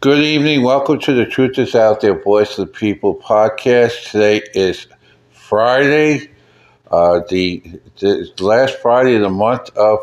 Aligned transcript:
Good 0.00 0.22
evening. 0.22 0.62
Welcome 0.62 1.00
to 1.00 1.12
the 1.12 1.26
Truth 1.26 1.58
is 1.58 1.74
Out 1.74 2.02
There 2.02 2.22
Voice 2.22 2.56
of 2.56 2.68
the 2.68 2.72
People 2.72 3.16
podcast. 3.16 4.12
Today 4.12 4.42
is 4.54 4.86
Friday, 5.32 6.30
uh, 6.88 7.22
the, 7.28 7.80
the 7.98 8.30
last 8.38 8.78
Friday 8.78 9.16
of 9.16 9.22
the 9.22 9.28
month 9.28 9.76
of, 9.76 9.98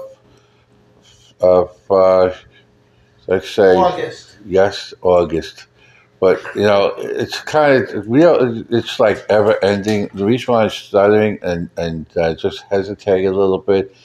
of 1.39 1.79
uh, 1.89 2.35
let's 3.27 3.49
say, 3.49 3.77
August. 3.77 4.37
yes, 4.45 4.93
August. 5.01 5.67
But, 6.19 6.43
you 6.55 6.63
know, 6.63 6.93
it's 6.97 7.39
kind 7.39 7.81
of, 7.87 8.05
real, 8.09 8.65
it's 8.69 8.99
like 8.99 9.25
ever 9.29 9.63
ending. 9.63 10.09
The 10.13 10.25
reason 10.25 10.53
why 10.53 10.63
I'm 10.63 10.71
stuttering 10.71 11.39
and, 11.41 11.69
and 11.77 12.05
uh, 12.17 12.35
just 12.35 12.65
hesitating 12.69 13.27
a 13.27 13.31
little 13.31 13.59
bit 13.59 13.95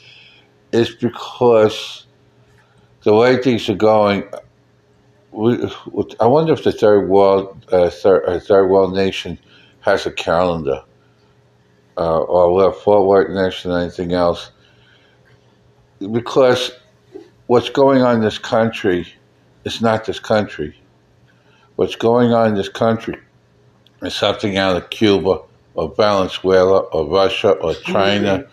is 0.71 0.95
because 0.95 2.05
the 3.03 3.13
way 3.13 3.41
things 3.41 3.67
are 3.67 3.75
going, 3.75 4.23
we, 5.31 5.57
I 6.19 6.27
wonder 6.27 6.53
if 6.53 6.63
the 6.63 6.71
third 6.71 7.09
world, 7.09 7.65
uh, 7.71 7.89
third, 7.89 8.25
uh, 8.25 8.39
third 8.39 8.67
world 8.67 8.93
nation 8.93 9.39
has 9.79 10.05
a 10.05 10.11
calendar, 10.11 10.83
uh, 11.97 12.19
or 12.19 12.63
have 12.63 12.77
Fort 12.77 13.31
Nation 13.31 13.71
or 13.71 13.79
anything 13.79 14.13
else, 14.13 14.51
because 16.11 16.71
what's 17.47 17.69
going 17.69 18.01
on 18.01 18.15
in 18.15 18.21
this 18.21 18.37
country 18.37 19.07
is 19.63 19.81
not 19.81 20.05
this 20.05 20.19
country. 20.19 20.75
What's 21.75 21.95
going 21.95 22.33
on 22.33 22.49
in 22.49 22.55
this 22.55 22.69
country 22.69 23.17
is 24.01 24.13
something 24.13 24.57
out 24.57 24.75
of 24.75 24.89
Cuba 24.89 25.39
or 25.73 25.93
Venezuela 25.95 26.79
or 26.79 27.07
Russia 27.07 27.51
or 27.51 27.73
China. 27.73 28.45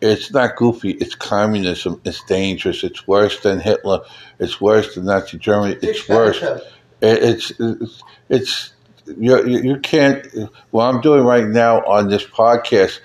It's 0.00 0.32
not 0.32 0.56
goofy. 0.56 0.92
It's 0.92 1.14
communism. 1.14 2.00
It's 2.04 2.22
dangerous. 2.24 2.84
It's 2.84 3.06
worse 3.08 3.40
than 3.40 3.60
Hitler. 3.60 4.00
It's 4.38 4.60
worse 4.60 4.94
than 4.94 5.06
Nazi 5.06 5.38
Germany. 5.38 5.76
It's 5.82 6.08
worse. 6.08 6.42
It's 7.00 7.52
it's 7.58 8.02
it's 8.28 8.72
you, 9.06 9.46
you 9.46 9.78
can't. 9.80 10.26
What 10.70 10.84
I'm 10.84 11.00
doing 11.00 11.24
right 11.24 11.46
now 11.46 11.80
on 11.84 12.08
this 12.08 12.24
podcast, 12.24 13.00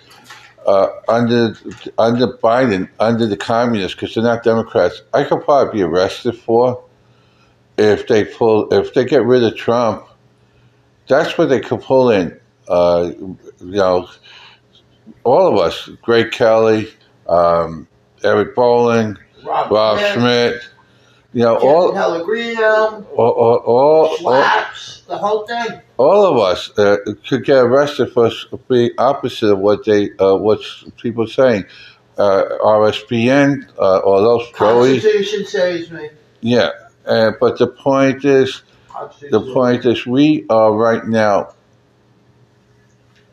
uh, 0.68 0.88
under 1.08 1.56
under 1.98 2.28
Biden, 2.38 2.90
under 3.00 3.26
the 3.26 3.38
communists, 3.38 3.96
because 3.96 4.14
they're 4.16 4.24
not 4.24 4.44
Democrats, 4.44 5.02
I 5.14 5.24
could 5.24 5.44
probably 5.44 5.80
be 5.80 5.84
arrested 5.84 6.38
for 6.38 6.84
if 7.78 8.08
they 8.08 8.26
pull 8.26 8.72
if 8.72 8.94
they 8.94 9.06
get 9.06 9.24
rid 9.26 9.44
of 9.44 9.56
Trump. 9.56 10.08
That's 11.08 11.38
what 11.38 11.50
they 11.50 11.60
could 11.60 11.82
pull 11.82 12.12
in. 12.12 12.40
Uh, 12.68 13.12
you 13.20 13.38
know, 13.60 14.10
all 15.24 15.48
of 15.48 15.60
us, 15.60 15.90
Greg 16.02 16.32
Kelly, 16.32 16.92
um, 17.28 17.88
Eric 18.24 18.56
Bolling, 18.56 19.18
Rob, 19.44 19.72
Rob 19.72 20.00
Schmitt, 20.00 20.62
you 21.34 21.44
know, 21.44 21.58
all, 21.58 21.94
Pellegrino, 21.94 23.06
all, 23.16 23.30
all, 23.32 23.58
all, 23.58 24.18
all, 24.26 24.66
the 25.08 25.18
whole 25.18 25.48
thing. 25.48 25.82
all 25.98 26.26
of 26.26 26.38
us 26.38 26.78
uh, 26.78 26.98
could 27.28 27.44
get 27.44 27.58
arrested 27.58 28.12
for 28.14 28.32
being 28.68 28.92
opposite 28.98 29.52
of 29.52 29.60
what 29.60 29.84
they, 29.86 30.12
uh, 30.20 30.36
what 30.36 30.60
people 30.98 31.24
are 31.24 31.28
saying. 31.28 31.66
Uh, 32.16 32.44
RSPN, 32.62 33.68
uh, 33.80 33.98
or 33.98 34.22
those 34.22 34.48
Joey, 34.52 35.00
Constitution 35.00 35.46
saves 35.48 35.90
me. 35.90 36.10
yeah. 36.42 36.70
Uh, 37.06 37.32
but 37.40 37.58
the 37.58 37.68
point 37.68 38.24
is, 38.24 38.62
the 39.32 39.42
point 39.54 39.86
is, 39.86 40.06
we 40.06 40.46
are 40.50 40.72
right 40.72 41.06
now 41.06 41.54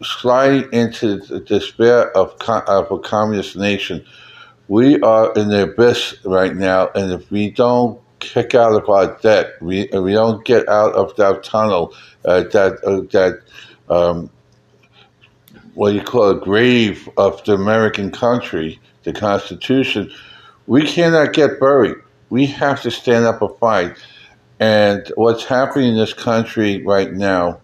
sliding 0.03 0.73
into 0.73 1.17
the 1.17 1.41
despair 1.41 2.17
of, 2.17 2.35
of 2.49 2.91
a 2.91 2.99
communist 2.99 3.57
nation. 3.57 4.05
We 4.69 5.01
are 5.01 5.33
in 5.35 5.49
the 5.49 5.65
abyss 5.65 6.15
right 6.25 6.55
now, 6.55 6.89
and 6.95 7.13
if 7.13 7.31
we 7.31 7.51
don't 7.51 8.01
kick 8.21 8.55
out 8.55 8.73
of 8.73 8.89
our 8.89 9.19
debt, 9.21 9.55
we 9.61 9.89
we 9.93 10.13
don't 10.13 10.45
get 10.45 10.69
out 10.69 10.95
of 10.95 11.17
that 11.17 11.43
tunnel, 11.43 11.95
uh, 12.25 12.45
that 12.45 12.79
uh, 12.85 13.01
that 13.11 13.41
um, 13.89 14.31
what 15.75 15.95
you 15.95 16.03
call 16.03 16.31
a 16.31 16.39
grave 16.39 17.09
of 17.17 17.43
the 17.45 17.55
American 17.55 18.11
country, 18.11 18.79
the 19.05 19.13
Constitution, 19.13 20.13
we 20.67 20.83
cannot 20.83 21.33
get 21.33 21.59
buried. 21.59 21.97
We 22.29 22.47
have 22.47 22.83
to 22.83 22.91
stand 22.91 23.25
up 23.25 23.43
and 23.43 23.57
fight. 23.59 23.97
And 24.61 25.11
what's 25.17 25.45
happening 25.45 25.89
in 25.89 25.97
this 25.97 26.13
country 26.13 26.85
right 26.85 27.13
now, 27.13 27.61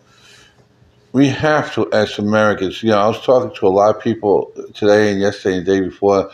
we 1.17 1.29
have 1.29 1.73
to, 1.73 1.91
as 1.95 2.19
Americans, 2.19 2.83
you 2.83 2.91
know, 2.91 2.99
I 2.99 3.09
was 3.09 3.23
talking 3.23 3.51
to 3.57 3.67
a 3.67 3.71
lot 3.71 3.97
of 3.97 4.03
people 4.03 4.53
today 4.75 5.11
and 5.11 5.19
yesterday 5.19 5.57
and 5.57 5.67
the 5.67 5.73
day 5.73 5.81
before, 5.81 6.31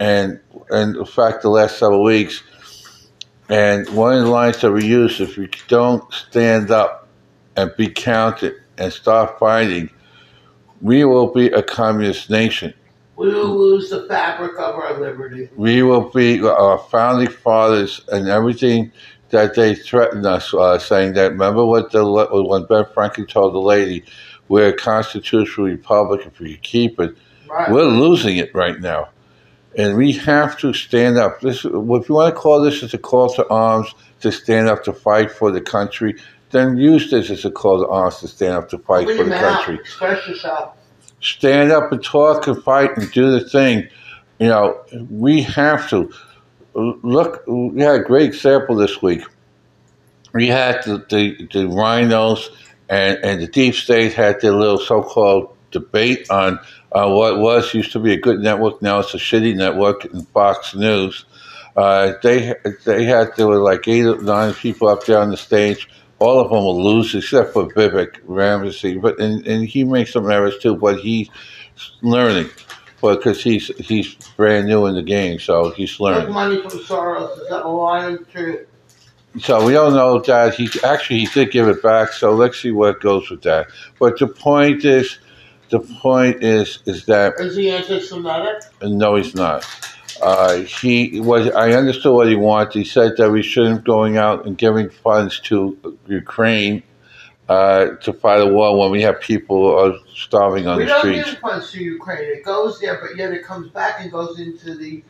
and 0.00 0.38
and 0.68 0.96
in 0.96 1.04
fact, 1.06 1.40
the 1.40 1.48
last 1.48 1.78
several 1.78 2.04
weeks. 2.04 2.42
And 3.48 3.88
one 3.88 4.18
of 4.18 4.24
the 4.24 4.30
lines 4.30 4.60
that 4.60 4.70
we 4.70 4.84
use, 4.84 5.18
if 5.22 5.38
we 5.38 5.48
don't 5.68 6.12
stand 6.12 6.70
up 6.70 7.08
and 7.56 7.72
be 7.78 7.88
counted 7.88 8.52
and 8.76 8.92
start 8.92 9.38
fighting, 9.38 9.88
we 10.82 11.06
will 11.06 11.32
be 11.32 11.46
a 11.46 11.62
communist 11.62 12.28
nation. 12.28 12.74
We 13.16 13.32
will 13.32 13.56
lose 13.56 13.88
the 13.88 14.06
fabric 14.08 14.58
of 14.58 14.74
our 14.74 15.00
liberty. 15.00 15.48
We 15.56 15.82
will 15.82 16.10
be 16.10 16.46
our 16.46 16.76
founding 16.90 17.30
fathers 17.30 18.02
and 18.12 18.28
everything 18.28 18.92
that 19.30 19.54
they 19.54 19.74
threatened 19.74 20.24
us, 20.26 20.52
uh, 20.54 20.78
saying 20.78 21.12
that. 21.14 21.32
Remember 21.32 21.64
what 21.66 21.92
the 21.92 22.04
when 22.04 22.64
Ben 22.64 22.84
Franklin 22.94 23.26
told 23.26 23.54
the 23.54 23.58
lady, 23.58 24.04
"We're 24.48 24.68
a 24.68 24.72
constitutional 24.72 25.66
republic. 25.66 26.22
If 26.26 26.40
we 26.40 26.56
keep 26.58 26.98
it, 27.00 27.14
Right. 27.50 27.70
we're 27.70 27.84
losing 27.84 28.36
it 28.38 28.54
right 28.54 28.80
now." 28.80 29.08
And 29.76 29.96
we 29.96 30.12
have 30.12 30.58
to 30.58 30.72
stand 30.72 31.18
up. 31.18 31.40
This, 31.40 31.58
if 31.64 31.64
you 31.72 32.14
want 32.14 32.34
to 32.34 32.40
call 32.40 32.60
this 32.62 32.82
as 32.82 32.94
a 32.94 32.98
call 32.98 33.28
to 33.34 33.46
arms 33.48 33.94
to 34.22 34.32
stand 34.32 34.68
up 34.68 34.82
to 34.84 34.92
fight 34.92 35.30
for 35.30 35.52
the 35.52 35.60
country, 35.60 36.16
then 36.50 36.78
use 36.78 37.10
this 37.10 37.30
as 37.30 37.44
a 37.44 37.50
call 37.50 37.78
to 37.84 37.88
arms 37.88 38.18
to 38.20 38.28
stand 38.28 38.54
up 38.54 38.70
to 38.70 38.78
fight 38.78 39.06
for 39.08 39.24
the 39.24 39.30
mouth. 39.30 39.40
country 39.56 39.74
Express 39.76 40.26
yourself. 40.26 40.72
stand 41.20 41.70
up 41.70 41.92
and 41.92 42.02
talk 42.02 42.46
and 42.46 42.62
fight 42.64 42.96
and 42.96 43.10
do 43.12 43.30
the 43.30 43.40
thing. 43.48 43.86
You 44.40 44.48
know, 44.48 44.80
we 45.10 45.42
have 45.42 45.88
to. 45.90 46.10
Look, 46.78 47.44
we 47.46 47.82
had 47.82 47.96
a 47.96 48.04
great 48.04 48.26
example 48.26 48.76
this 48.76 49.02
week. 49.02 49.22
We 50.32 50.48
had 50.48 50.82
the, 50.84 50.98
the, 51.08 51.48
the 51.52 51.66
RINOs 51.66 52.48
and, 52.88 53.18
and 53.24 53.40
the 53.40 53.46
deep 53.46 53.74
state 53.74 54.12
had 54.12 54.40
their 54.40 54.52
little 54.52 54.78
so 54.78 55.02
called 55.02 55.56
debate 55.70 56.30
on 56.30 56.58
uh, 56.92 57.08
what 57.08 57.38
was 57.38 57.74
used 57.74 57.92
to 57.92 57.98
be 57.98 58.12
a 58.12 58.20
good 58.20 58.40
network, 58.40 58.80
now 58.80 59.00
it's 59.00 59.14
a 59.14 59.18
shitty 59.18 59.54
network 59.54 60.06
in 60.06 60.22
Fox 60.26 60.74
News. 60.74 61.26
Uh, 61.76 62.14
they 62.22 62.54
they 62.84 63.04
had 63.04 63.28
there 63.36 63.46
were 63.46 63.58
like 63.58 63.86
eight 63.86 64.04
or 64.04 64.20
nine 64.22 64.54
people 64.54 64.88
up 64.88 65.04
there 65.04 65.18
on 65.18 65.30
the 65.30 65.36
stage. 65.36 65.88
All 66.18 66.40
of 66.40 66.50
them 66.50 66.64
will 66.64 66.82
lose 66.82 67.14
except 67.14 67.52
for 67.52 67.68
Vivek 67.68 68.18
Ramsey, 68.24 68.96
but 68.96 69.20
and, 69.20 69.46
and 69.46 69.64
he 69.64 69.84
makes 69.84 70.12
some 70.12 70.28
errors 70.28 70.58
too. 70.58 70.74
But 70.74 70.98
he's 70.98 71.28
learning, 72.02 72.50
because 73.00 73.42
he's 73.42 73.68
he's 73.78 74.14
brand 74.36 74.66
new 74.66 74.86
in 74.86 74.94
the 74.94 75.02
game, 75.02 75.38
so 75.38 75.70
he's 75.70 76.00
learning. 76.00 76.32
money 76.32 76.60
from 76.60 76.70
Soros. 76.70 77.40
Is 77.40 77.48
that 77.48 77.64
a 77.64 77.68
lie 77.68 78.06
or 78.06 78.18
true? 78.18 78.66
So 79.40 79.64
we 79.64 79.72
don't 79.72 79.92
know 79.92 80.18
that 80.20 80.54
he 80.54 80.68
actually 80.84 81.20
he 81.20 81.26
did 81.26 81.50
give 81.50 81.68
it 81.68 81.82
back. 81.82 82.12
So 82.12 82.32
let's 82.32 82.60
see 82.60 82.70
what 82.72 83.00
goes 83.00 83.30
with 83.30 83.42
that. 83.42 83.68
But 83.98 84.18
the 84.18 84.26
point 84.26 84.84
is, 84.84 85.18
the 85.70 85.80
point 85.80 86.42
is 86.42 86.80
is 86.86 87.04
that 87.06 87.34
Is 87.38 87.56
he 87.56 87.70
anti-Semitic? 87.70 88.62
no, 88.82 89.16
he's 89.16 89.34
not. 89.34 89.66
Uh, 90.20 90.56
he 90.62 91.20
was. 91.20 91.48
I 91.50 91.72
understood 91.72 92.12
what 92.12 92.26
he 92.26 92.34
wanted. 92.34 92.72
He 92.72 92.84
said 92.84 93.16
that 93.18 93.30
we 93.30 93.42
shouldn't 93.42 93.84
going 93.84 94.16
out 94.16 94.46
and 94.46 94.58
giving 94.58 94.88
funds 94.90 95.38
to 95.40 95.78
Ukraine 96.08 96.82
uh, 97.48 97.96
to 98.02 98.12
fight 98.12 98.40
a 98.40 98.46
war 98.46 98.78
when 98.78 98.90
we 98.90 99.02
have 99.02 99.20
people 99.20 99.74
are 99.78 99.94
starving 100.14 100.66
on 100.66 100.76
we 100.76 100.84
the 100.84 100.88
don't 100.88 101.00
streets. 101.00 101.30
give 101.30 101.38
funds 101.40 101.70
to 101.72 101.82
Ukraine. 101.82 102.24
It 102.24 102.44
goes 102.44 102.78
there, 102.80 102.98
but 103.00 103.16
yet 103.16 103.32
it 103.32 103.44
comes 103.44 103.70
back 103.70 104.00
and 104.00 104.10
goes 104.12 104.38
into 104.38 104.74
the 104.74 105.02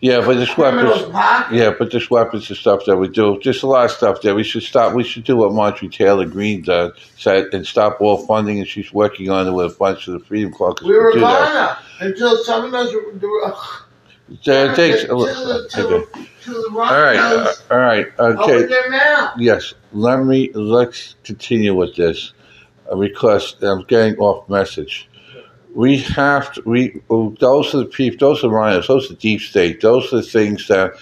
Yeah, 0.00 0.20
but 0.20 0.34
this 0.34 0.54
weapons. 0.58 1.02
pocket. 1.10 1.56
Yeah, 1.56 1.70
but 1.78 1.90
this 1.90 2.10
weapons 2.10 2.48
and 2.50 2.58
stuff 2.58 2.84
that 2.86 2.96
we 2.96 3.08
do, 3.08 3.38
just 3.40 3.62
a 3.62 3.66
lot 3.66 3.86
of 3.86 3.90
stuff 3.90 4.20
there. 4.20 4.34
We 4.34 4.44
should 4.44 4.62
stop. 4.64 4.92
We 4.94 5.02
should 5.02 5.24
do 5.24 5.36
what 5.36 5.52
Marjorie 5.52 5.88
Taylor 5.88 6.26
Greene 6.26 6.62
does, 6.62 6.92
said, 7.16 7.54
and 7.54 7.66
stop 7.66 8.00
all 8.00 8.18
funding. 8.26 8.58
And 8.58 8.68
she's 8.68 8.92
working 8.92 9.30
on 9.30 9.48
it 9.48 9.52
with 9.52 9.72
a 9.72 9.78
bunch 9.78 10.06
of 10.06 10.12
the 10.14 10.20
Freedom 10.20 10.52
Caucus. 10.52 10.86
We 10.86 10.94
were 10.98 11.14
gonna 11.14 11.78
until 12.00 12.36
some 12.44 12.64
of 12.66 12.72
those 14.28 14.46
were, 14.46 14.54
were, 14.56 14.66
So 14.66 14.72
it 14.72 14.76
takes. 14.76 15.02
to, 15.02 15.08
the, 15.08 15.68
to, 15.70 15.86
Okay. 15.86 16.22
to 16.44 16.50
the 16.50 16.70
All 16.78 17.02
right. 17.02 17.16
uh, 17.16 17.52
All 17.70 17.78
right. 17.78 18.06
open 18.18 18.38
Okay. 18.40 18.66
their 18.66 18.90
mouth. 18.90 19.32
Yes. 19.38 19.74
Let 19.92 20.24
me. 20.24 20.50
Let's 20.54 21.16
continue 21.24 21.74
with 21.74 21.96
this 21.96 22.32
uh, 22.90 22.96
because 22.96 23.56
I'm 23.62 23.82
getting 23.84 24.16
off 24.18 24.48
message. 24.48 25.08
We 25.74 25.98
have 25.98 26.52
to. 26.54 26.62
We 26.66 27.00
those 27.40 27.74
are 27.74 27.78
the 27.78 27.86
people. 27.86 28.28
Those 28.28 28.44
are 28.44 28.48
RINOs. 28.48 28.86
Those 28.86 29.10
are 29.10 29.14
deep 29.14 29.40
state. 29.40 29.80
Those 29.80 30.12
are 30.12 30.16
the 30.16 30.22
things 30.22 30.68
that 30.68 30.92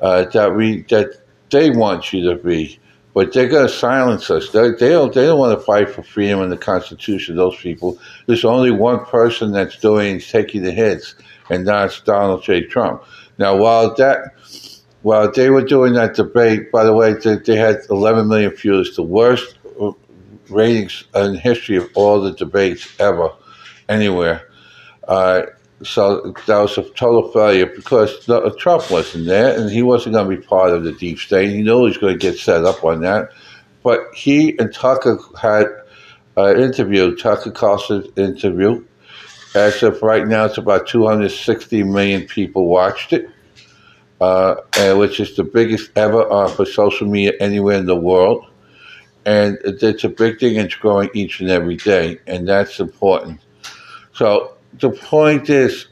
uh, 0.00 0.24
that 0.26 0.54
we 0.54 0.82
that 0.84 1.20
they 1.50 1.70
want 1.70 2.12
you 2.12 2.30
to 2.30 2.36
be. 2.42 2.78
But 3.12 3.32
they're 3.32 3.48
going 3.48 3.66
to 3.66 3.72
silence 3.72 4.30
us. 4.30 4.50
They, 4.50 4.70
they 4.70 4.90
don't. 4.90 5.12
They 5.12 5.26
don't 5.26 5.38
want 5.38 5.58
to 5.58 5.64
fight 5.64 5.90
for 5.90 6.02
freedom 6.04 6.42
and 6.42 6.52
the 6.52 6.56
Constitution. 6.56 7.36
Those 7.36 7.56
people. 7.56 7.98
There's 8.26 8.44
only 8.44 8.70
one 8.70 9.04
person 9.04 9.50
that's 9.52 9.78
doing 9.78 10.16
is 10.16 10.30
taking 10.30 10.62
the 10.62 10.70
hits, 10.70 11.16
and 11.50 11.66
that's 11.66 12.00
Donald 12.00 12.42
J. 12.42 12.62
Trump. 12.62 13.02
Now, 13.38 13.56
while 13.56 13.94
that 13.96 14.34
While 15.02 15.32
they 15.32 15.48
were 15.48 15.64
doing 15.64 15.94
that 15.94 16.14
debate, 16.14 16.70
by 16.70 16.84
the 16.84 16.92
way, 16.92 17.14
they, 17.14 17.36
they 17.36 17.56
had 17.56 17.78
11 17.88 18.28
million 18.28 18.50
views, 18.50 18.96
the 18.96 19.02
worst 19.02 19.58
ratings 20.50 21.04
in 21.14 21.36
history 21.36 21.76
of 21.76 21.88
all 21.94 22.20
the 22.20 22.32
debates 22.32 22.88
ever, 23.00 23.30
anywhere. 23.88 24.42
Uh, 25.08 25.42
so 25.82 26.34
that 26.46 26.58
was 26.58 26.76
a 26.76 26.82
total 26.90 27.32
failure 27.32 27.66
because 27.66 28.26
Trump 28.58 28.90
wasn't 28.90 29.26
there 29.26 29.58
and 29.58 29.70
he 29.70 29.82
wasn't 29.82 30.14
going 30.14 30.28
to 30.28 30.36
be 30.36 30.46
part 30.46 30.72
of 30.72 30.84
the 30.84 30.92
deep 30.92 31.18
state. 31.18 31.48
He 31.48 31.62
knew 31.62 31.78
he 31.78 31.84
was 31.84 31.98
going 31.98 32.12
to 32.12 32.18
get 32.18 32.38
set 32.38 32.64
up 32.64 32.84
on 32.84 33.00
that. 33.00 33.30
But 33.82 34.00
he 34.14 34.58
and 34.58 34.74
Tucker 34.74 35.18
had 35.40 35.66
an 36.36 36.60
interview, 36.60 37.16
Tucker 37.16 37.50
Carlson 37.50 38.04
interview. 38.16 38.84
As 39.54 39.82
of 39.82 40.00
right 40.02 40.26
now, 40.26 40.44
it's 40.44 40.58
about 40.58 40.86
260 40.86 41.82
million 41.82 42.26
people 42.26 42.66
watched 42.66 43.12
it, 43.12 43.28
uh, 44.20 44.56
which 44.94 45.18
is 45.18 45.34
the 45.34 45.42
biggest 45.42 45.90
ever 45.96 46.30
uh, 46.30 46.48
for 46.48 46.64
social 46.64 47.08
media 47.08 47.32
anywhere 47.40 47.76
in 47.76 47.86
the 47.86 47.96
world. 47.96 48.46
And 49.26 49.58
it's 49.64 50.04
a 50.04 50.08
big 50.08 50.38
thing. 50.38 50.56
It's 50.56 50.76
growing 50.76 51.10
each 51.14 51.40
and 51.40 51.50
every 51.50 51.76
day, 51.76 52.20
and 52.26 52.48
that's 52.48 52.78
important. 52.78 53.40
So 54.14 54.56
the 54.74 54.90
point 54.90 55.50
is, 55.50 55.86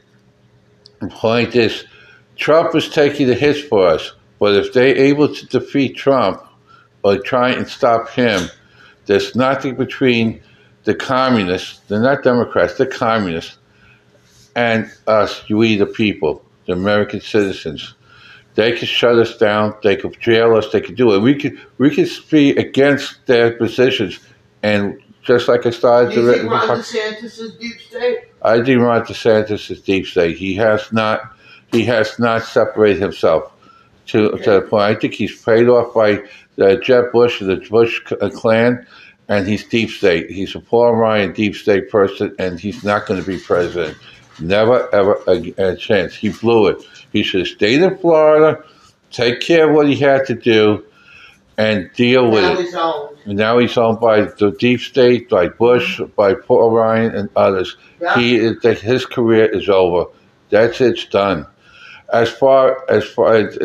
the 1.01 1.09
point 1.09 1.55
is, 1.55 1.85
Trump 2.37 2.73
is 2.75 2.89
taking 2.89 3.27
the 3.27 3.35
hits 3.35 3.61
for 3.61 3.85
us. 3.87 4.13
But 4.39 4.55
if 4.55 4.71
they're 4.71 4.95
able 4.95 5.33
to 5.33 5.45
defeat 5.47 5.97
Trump 5.97 6.41
or 7.03 7.17
try 7.17 7.51
and 7.51 7.67
stop 7.67 8.09
him, 8.09 8.49
there's 9.05 9.35
nothing 9.35 9.75
between 9.75 10.41
the 10.83 10.95
communists, 10.95 11.79
they're 11.87 12.01
not 12.01 12.23
Democrats, 12.23 12.77
they're 12.77 12.87
communists, 12.87 13.57
and 14.55 14.91
us, 15.07 15.47
we 15.49 15.75
the 15.75 15.85
people, 15.85 16.43
the 16.65 16.73
American 16.73 17.21
citizens. 17.21 17.93
They 18.55 18.77
could 18.77 18.87
shut 18.87 19.15
us 19.15 19.37
down, 19.37 19.75
they 19.83 19.95
could 19.95 20.19
jail 20.19 20.55
us, 20.55 20.71
they 20.71 20.81
could 20.81 20.95
do 20.95 21.13
it. 21.13 21.19
We 21.19 21.35
could 21.35 21.59
we 21.77 21.89
could 21.93 22.09
be 22.29 22.51
against 22.51 23.25
their 23.25 23.51
positions 23.53 24.19
and 24.63 24.99
just 25.23 25.47
like 25.47 25.65
I 25.65 25.69
started 25.69 26.13
Do 26.13 26.21
you 26.21 26.33
think 26.33 26.49
Ron 26.49 26.79
DeSantis 26.79 27.39
is 27.39 27.53
deep 27.55 27.79
state? 27.79 28.19
I 28.41 28.63
think 28.63 28.81
Ron 28.81 29.05
DeSantis 29.05 29.69
is 29.69 29.81
deep 29.81 30.07
state. 30.07 30.37
He 30.37 30.55
has 30.55 30.91
not 30.91 31.21
he 31.71 31.83
has 31.85 32.17
not 32.19 32.43
separated 32.43 33.01
himself 33.01 33.51
to 34.07 34.31
okay. 34.31 34.43
to 34.43 34.51
the 34.51 34.61
point. 34.61 34.83
I 34.83 34.95
think 34.95 35.13
he's 35.13 35.41
paid 35.41 35.67
off 35.67 35.93
by 35.93 36.23
uh, 36.59 36.75
Jeb 36.77 37.11
Bush 37.11 37.41
and 37.41 37.49
the 37.49 37.69
Bush 37.69 38.01
uh, 38.11 38.29
clan, 38.29 38.85
and 39.29 39.47
he's 39.47 39.63
deep 39.63 39.91
state. 39.91 40.29
He's 40.29 40.55
a 40.55 40.59
Paul 40.59 40.95
Ryan 40.95 41.31
deep 41.31 41.55
state 41.55 41.89
person, 41.89 42.35
and 42.39 42.59
he's 42.59 42.83
not 42.83 43.05
going 43.05 43.21
to 43.21 43.25
be 43.25 43.39
president. 43.39 43.97
Never 44.41 44.93
ever 44.93 45.21
a, 45.27 45.53
a 45.57 45.75
chance. 45.75 46.15
He 46.15 46.29
blew 46.29 46.67
it. 46.67 46.83
He 47.13 47.23
should 47.23 47.41
have 47.41 47.47
stayed 47.47 47.81
in 47.81 47.97
Florida, 47.97 48.63
take 49.11 49.39
care 49.41 49.69
of 49.69 49.75
what 49.75 49.87
he 49.87 49.95
had 49.95 50.25
to 50.27 50.35
do, 50.35 50.83
and 51.57 51.89
deal 51.93 52.29
with 52.29 52.43
it. 52.43 52.73
And 53.25 53.37
now 53.37 53.59
he's 53.59 53.77
owned 53.77 53.99
by 53.99 54.21
the 54.21 54.55
deep 54.59 54.79
state, 54.79 55.29
by 55.29 55.49
Bush, 55.49 56.01
by 56.15 56.33
Paul 56.33 56.71
Ryan, 56.71 57.15
and 57.15 57.29
others. 57.35 57.77
Yeah. 58.01 58.17
He 58.17 58.37
his 58.37 59.05
career 59.05 59.45
is 59.45 59.69
over. 59.69 60.09
That's 60.49 60.81
it. 60.81 60.93
It's 60.93 61.05
done. 61.05 61.45
As 62.11 62.29
far 62.31 62.89
as 62.89 63.03
far 63.03 63.35
as, 63.35 63.57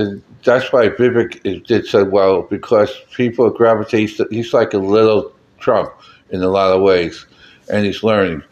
that's 0.42 0.70
why 0.70 0.88
Vivek 0.90 1.64
did 1.66 1.86
so 1.86 2.04
well 2.04 2.42
because 2.42 2.90
people 3.12 3.48
gravitate. 3.48 4.20
He's 4.30 4.52
like 4.52 4.74
a 4.74 4.78
little 4.78 5.33
Trump 5.64 5.92
in 6.30 6.42
a 6.42 6.48
lot 6.48 6.76
of 6.76 6.82
ways, 6.82 7.26
and 7.70 7.84
he's 7.84 8.02
learning. 8.02 8.42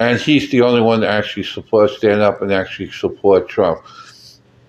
And 0.00 0.18
he's 0.20 0.50
the 0.50 0.62
only 0.62 0.80
one 0.80 1.00
that 1.00 1.10
actually 1.10 1.44
supports 1.44 1.96
stand 1.96 2.20
up 2.20 2.42
and 2.42 2.52
actually 2.52 2.90
support 2.90 3.48
Trump. 3.48 3.84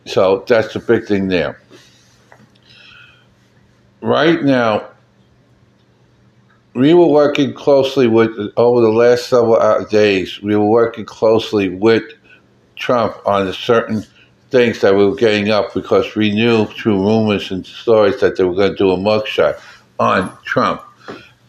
So 0.05 0.43
that's 0.47 0.73
the 0.73 0.79
big 0.79 1.05
thing 1.05 1.27
there 1.27 1.59
right 4.01 4.43
now, 4.43 4.87
we 6.73 6.93
were 6.93 7.07
working 7.07 7.53
closely 7.53 8.07
with, 8.07 8.31
over 8.55 8.81
the 8.81 8.91
last 8.91 9.27
several 9.29 9.55
uh, 9.55 9.83
days, 9.85 10.41
we 10.41 10.55
were 10.55 10.67
working 10.67 11.05
closely 11.05 11.69
with 11.69 12.03
Trump 12.75 13.15
on 13.25 13.51
certain 13.53 14.03
things 14.51 14.81
that 14.81 14.95
we 14.95 15.05
were 15.05 15.15
getting 15.15 15.49
up 15.49 15.73
because 15.73 16.15
we 16.15 16.31
knew 16.31 16.65
through 16.65 17.03
rumors 17.03 17.51
and 17.51 17.65
stories 17.65 18.19
that 18.21 18.37
they 18.37 18.43
were 18.43 18.55
going 18.55 18.71
to 18.71 18.77
do 18.77 18.91
a 18.91 18.97
mugshot 18.97 19.59
on 19.99 20.35
Trump. 20.43 20.81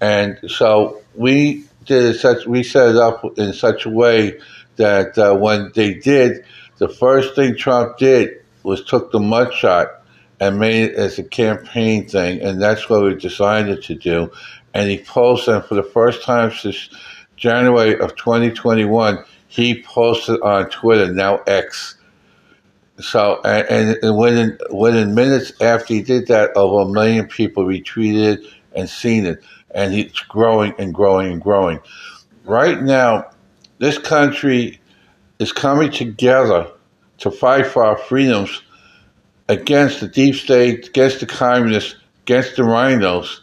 And 0.00 0.38
so 0.48 1.02
we 1.14 1.64
did 1.84 2.16
such, 2.16 2.46
we 2.46 2.62
set 2.62 2.90
it 2.90 2.96
up 2.96 3.24
in 3.38 3.52
such 3.52 3.86
a 3.86 3.90
way 3.90 4.38
that 4.76 5.18
uh, 5.18 5.34
when 5.34 5.72
they 5.74 5.94
did, 5.94 6.44
the 6.78 6.88
first 6.88 7.34
thing 7.34 7.56
Trump 7.56 7.98
did 7.98 8.42
was 8.62 8.84
took 8.84 9.12
the 9.12 9.18
mugshot 9.18 9.96
and 10.40 10.58
made 10.58 10.90
it 10.90 10.94
as 10.94 11.18
a 11.18 11.22
campaign 11.22 12.08
thing, 12.08 12.40
and 12.40 12.60
that's 12.60 12.88
what 12.88 13.02
we 13.02 13.14
decided 13.14 13.82
to 13.82 13.94
do. 13.94 14.32
And 14.72 14.88
he 14.88 14.98
posted, 14.98 15.64
for 15.64 15.74
the 15.74 15.82
first 15.82 16.22
time 16.22 16.52
since 16.52 16.88
January 17.36 17.98
of 18.00 18.16
2021, 18.16 19.22
he 19.48 19.82
posted 19.82 20.40
on 20.40 20.70
Twitter, 20.70 21.12
now 21.12 21.38
X. 21.46 21.96
So, 23.00 23.40
and, 23.44 23.98
and 24.02 24.16
within, 24.16 24.58
within 24.70 25.14
minutes 25.14 25.52
after 25.60 25.94
he 25.94 26.02
did 26.02 26.28
that, 26.28 26.56
over 26.56 26.88
a 26.88 26.92
million 26.92 27.26
people 27.26 27.64
retweeted 27.64 28.46
and 28.74 28.88
seen 28.88 29.26
it. 29.26 29.42
And 29.74 29.94
it's 29.94 30.20
growing 30.20 30.74
and 30.78 30.92
growing 30.92 31.32
and 31.32 31.42
growing. 31.42 31.80
Right 32.44 32.82
now, 32.82 33.30
this 33.78 33.98
country 33.98 34.80
is 35.38 35.52
coming 35.52 35.90
together 35.90 36.70
to 37.18 37.30
fight 37.30 37.66
for 37.66 37.84
our 37.84 37.96
freedoms 37.96 38.62
against 39.48 40.00
the 40.00 40.08
deep 40.08 40.34
state, 40.34 40.88
against 40.88 41.20
the 41.20 41.26
communists, 41.26 41.96
against 42.22 42.56
the 42.56 42.62
RINOs, 42.62 43.40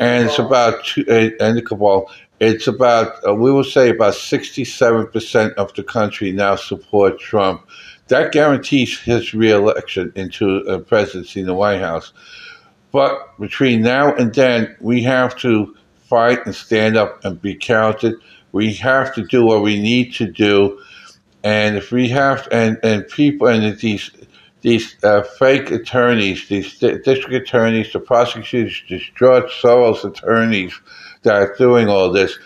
and 0.00 0.26
it's 0.26 0.38
about 0.38 0.84
two, 0.84 1.04
uh, 1.08 1.30
and 1.44 1.56
the 1.56 1.62
cabal. 1.62 2.10
It's 2.40 2.66
about 2.66 3.26
uh, 3.26 3.34
we 3.34 3.52
will 3.52 3.64
say 3.64 3.90
about 3.90 4.14
sixty-seven 4.14 5.08
percent 5.08 5.54
of 5.54 5.74
the 5.74 5.82
country 5.82 6.32
now 6.32 6.56
support 6.56 7.20
Trump. 7.20 7.68
That 8.08 8.32
guarantees 8.32 8.98
his 8.98 9.34
reelection 9.34 10.12
into 10.16 10.58
a 10.60 10.80
presidency 10.80 11.40
in 11.40 11.46
the 11.46 11.54
White 11.54 11.80
House. 11.80 12.12
But 12.92 13.38
between 13.38 13.82
now 13.82 14.14
and 14.14 14.34
then, 14.34 14.76
we 14.80 15.02
have 15.04 15.36
to 15.38 15.76
fight 16.08 16.44
and 16.44 16.54
stand 16.54 16.96
up 16.96 17.24
and 17.24 17.40
be 17.40 17.54
counted. 17.54 18.14
We 18.52 18.74
have 18.74 19.14
to 19.14 19.24
do 19.24 19.44
what 19.44 19.62
we 19.62 19.80
need 19.80 20.12
to 20.14 20.26
do. 20.26 20.82
And 21.44 21.76
if 21.76 21.92
we 21.92 22.08
have, 22.08 22.48
and, 22.50 22.78
and 22.82 23.06
people, 23.08 23.46
and 23.46 23.78
these 23.78 24.10
these 24.62 24.94
uh, 25.02 25.22
fake 25.22 25.70
attorneys, 25.70 26.48
these 26.48 26.78
district 26.78 27.32
attorneys, 27.32 27.92
the 27.92 28.00
prosecutors, 28.00 28.82
these 28.88 29.06
George 29.16 29.50
Soros 29.50 30.04
attorneys 30.04 30.78
that 31.22 31.34
are 31.34 31.54
doing 31.56 31.88
all 31.88 32.12
this, 32.12 32.38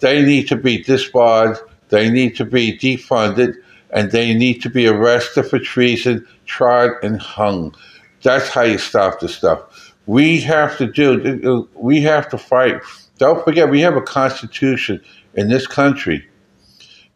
they 0.00 0.24
need 0.24 0.48
to 0.48 0.56
be 0.56 0.82
disbarred, 0.82 1.58
they 1.90 2.08
need 2.10 2.36
to 2.36 2.44
be 2.44 2.78
defunded, 2.78 3.54
and 3.90 4.10
they 4.12 4.34
need 4.34 4.62
to 4.62 4.70
be 4.70 4.86
arrested 4.86 5.44
for 5.44 5.58
treason, 5.58 6.26
tried, 6.46 6.92
and 7.02 7.20
hung. 7.20 7.74
That's 8.22 8.48
how 8.48 8.62
you 8.62 8.78
stop 8.78 9.20
this 9.20 9.34
stuff. 9.34 9.87
We 10.08 10.40
have 10.40 10.78
to 10.78 10.86
do, 10.86 11.42
uh, 11.44 11.58
uh, 11.58 11.62
we 11.74 12.00
have 12.00 12.30
to 12.30 12.38
fight. 12.38 12.80
Don't 13.18 13.44
forget, 13.44 13.68
we 13.68 13.82
have 13.82 13.94
a 13.94 14.00
constitution 14.00 15.02
in 15.34 15.50
this 15.50 15.66
country 15.66 16.26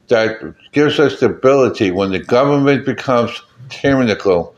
that 0.09 0.55
gives 0.73 1.01
us 1.01 1.19
the 1.19 1.27
ability 1.27 1.91
when 1.91 2.13
the 2.13 2.19
government 2.19 2.85
becomes 2.85 3.43
tyrannical. 3.71 4.55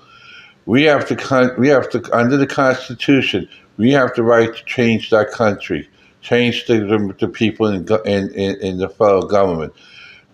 We 0.67 0.83
have 0.83 1.07
to, 1.07 1.55
we 1.57 1.69
have 1.69 1.88
to, 1.91 2.03
under 2.12 2.37
the 2.37 2.47
Constitution, 2.49 3.49
we 3.76 3.93
have 3.93 4.12
the 4.17 4.25
right 4.25 4.53
to 4.53 4.64
change 4.64 5.11
that 5.11 5.31
country, 5.31 5.88
change 6.21 6.67
the, 6.67 6.81
the, 6.81 7.14
the 7.21 7.29
people 7.29 7.69
in, 7.69 7.87
in, 8.05 8.61
in 8.61 8.79
the 8.79 8.88
federal 8.88 9.29
government. 9.29 9.73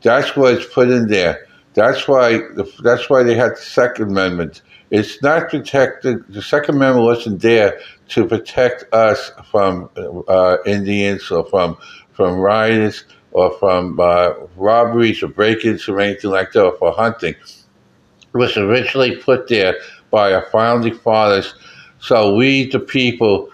That's 0.00 0.35
what's 0.35 0.64
put 0.64 0.88
in 0.88 1.09
there. 1.09 1.47
That's 1.75 2.09
why 2.09 2.39
the, 2.39 2.71
that's 2.83 3.09
why 3.09 3.23
they 3.23 3.35
had 3.35 3.53
the 3.53 3.62
Second 3.62 4.11
Amendment. 4.11 4.62
It's 4.91 5.23
not 5.23 5.50
protected. 5.50 6.25
The 6.29 6.43
Second 6.43 6.77
Amendment 6.77 7.07
wasn't 7.07 7.41
there 7.43 7.81
to 8.09 8.27
protect 8.27 8.93
us 8.93 9.31
from 9.50 9.89
uh, 10.29 10.57
Indians 10.67 11.31
or 11.31 11.45
from 11.47 11.77
from 12.12 12.39
rioters 12.39 13.05
or 13.33 13.53
from 13.59 13.99
uh, 14.00 14.31
robberies 14.57 15.23
or 15.23 15.29
break-ins 15.29 15.89
or 15.89 16.00
anything 16.00 16.31
like 16.31 16.53
that, 16.53 16.65
or 16.65 16.77
for 16.77 16.93
hunting 16.93 17.35
It 17.35 18.37
was 18.37 18.57
originally 18.57 19.17
put 19.17 19.49
there 19.49 19.77
by 20.11 20.33
our 20.33 20.47
founding 20.50 20.95
fathers. 20.95 21.55
So 22.00 22.35
we, 22.35 22.69
the 22.69 22.81
people, 22.81 23.50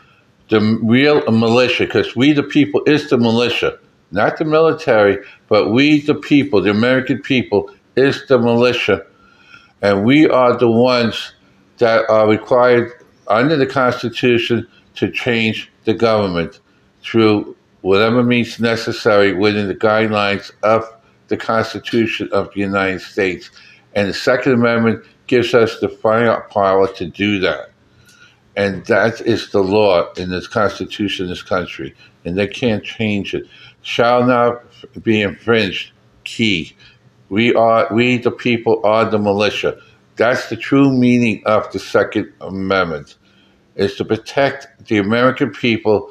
the 0.49 0.61
real 0.83 1.23
militia, 1.31 1.85
because 1.85 2.17
we, 2.17 2.33
the 2.33 2.43
people, 2.43 2.83
is 2.87 3.11
the 3.11 3.19
militia, 3.19 3.79
not 4.11 4.39
the 4.39 4.45
military, 4.45 5.19
but 5.49 5.71
we, 5.71 6.01
the 6.01 6.15
people, 6.15 6.63
the 6.63 6.71
American 6.71 7.21
people, 7.21 7.71
is 7.97 8.27
the 8.29 8.39
militia. 8.39 9.07
And 9.83 10.05
we 10.05 10.29
are 10.29 10.57
the 10.57 10.71
ones 10.71 11.33
that 11.79 12.09
are 12.11 12.29
required 12.29 12.93
under 13.29 13.57
the 13.57 13.67
Constitution 13.67 14.67
to 14.97 15.11
change 15.11 15.71
the 15.85 15.95
government 15.95 16.61
through 17.03 17.57
whatever 17.83 18.23
means 18.23 18.61
necessary 18.61 19.33
within 19.35 19.69
the 19.69 19.75
guidelines 19.75 20.53
of 20.63 20.85
the 21.29 21.37
Constitution 21.37 22.29
of 22.33 22.53
the 22.55 22.61
United 22.61 23.01
States. 23.01 23.51
And 23.95 24.09
the 24.09 24.15
Second 24.15 24.55
Amendment 24.55 25.05
gives 25.27 25.55
us 25.55 25.81
the 25.81 25.89
firepower 25.89 26.89
to 26.95 27.07
do 27.07 27.41
that. 27.41 27.71
and 28.57 28.85
that 28.87 29.21
is 29.23 29.51
the 29.51 29.63
law 29.63 30.13
in 30.15 30.31
this 30.31 30.49
constitution 30.49 31.29
this 31.29 31.43
country, 31.43 31.95
and 32.25 32.39
they 32.39 32.47
can't 32.47 32.85
change 32.85 33.35
it. 33.35 33.47
Shall 33.83 34.25
not 34.27 34.63
be 35.03 35.23
infringed. 35.23 35.93
Key. 36.25 36.77
We 37.29 37.55
are 37.55 37.89
we 37.93 38.19
the 38.19 38.31
people 38.31 38.81
are 38.85 39.09
the 39.11 39.19
militia. 39.19 39.81
That's 40.17 40.49
the 40.49 40.57
true 40.57 40.93
meaning 40.93 41.43
of 41.45 41.71
the 41.73 41.79
Second 41.79 42.33
Amendment. 42.41 43.17
Is 43.75 43.97
to 43.97 44.05
protect 44.05 44.87
the 44.87 44.99
American 44.99 45.51
people 45.51 46.11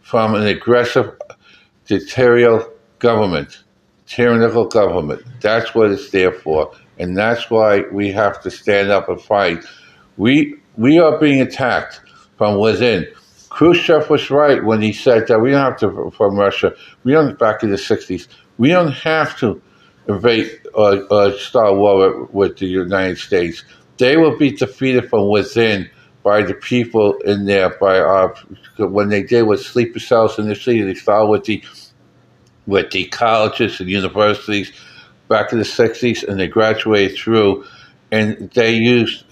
from 0.00 0.34
an 0.34 0.46
aggressive 0.46 1.12
dictatorial 1.86 2.68
government, 2.98 3.62
tyrannical 4.06 4.66
government. 4.66 5.22
That's 5.40 5.74
what 5.74 5.90
it's 5.90 6.10
there 6.10 6.32
for. 6.32 6.72
And 6.98 7.16
that's 7.16 7.50
why 7.50 7.82
we 7.92 8.10
have 8.12 8.42
to 8.42 8.50
stand 8.50 8.90
up 8.90 9.08
and 9.08 9.20
fight. 9.20 9.64
We 10.16 10.56
we 10.76 10.98
are 10.98 11.18
being 11.18 11.40
attacked 11.40 12.00
from 12.36 12.58
within. 12.58 13.06
Khrushchev 13.50 14.10
was 14.10 14.30
right 14.30 14.62
when 14.62 14.82
he 14.82 14.92
said 14.92 15.28
that 15.28 15.40
we 15.40 15.50
don't 15.52 15.62
have 15.62 15.78
to 15.78 16.10
from 16.10 16.36
Russia. 16.36 16.74
We 17.04 17.12
don't 17.12 17.38
back 17.38 17.62
in 17.62 17.70
the 17.70 17.76
'60s. 17.76 18.28
We 18.58 18.68
don't 18.68 18.92
have 18.92 19.38
to 19.38 19.62
invade 20.08 20.60
or, 20.74 21.02
or 21.10 21.32
start 21.32 21.70
a 21.70 21.74
war 21.74 22.20
with, 22.20 22.30
with 22.30 22.58
the 22.58 22.66
United 22.66 23.18
States. 23.18 23.64
They 23.98 24.16
will 24.16 24.36
be 24.36 24.52
defeated 24.52 25.08
from 25.08 25.28
within 25.28 25.90
by 26.22 26.42
the 26.42 26.54
people 26.54 27.16
in 27.18 27.46
there. 27.46 27.70
By 27.78 28.00
our 28.00 28.34
when 28.78 29.08
they 29.08 29.22
did 29.22 29.42
with 29.42 29.62
sleeper 29.62 30.00
cells 30.00 30.38
initially, 30.38 30.82
they 30.82 30.94
started 30.94 31.28
with 31.28 31.44
the 31.44 31.62
with 32.66 32.90
the 32.90 33.06
colleges 33.06 33.80
and 33.80 33.88
universities 33.88 34.72
back 35.28 35.52
in 35.52 35.58
the 35.58 35.64
'60s, 35.64 36.26
and 36.26 36.38
they 36.38 36.48
graduated 36.48 37.16
through, 37.16 37.64
and 38.10 38.50
they 38.50 38.74
used 38.74 39.24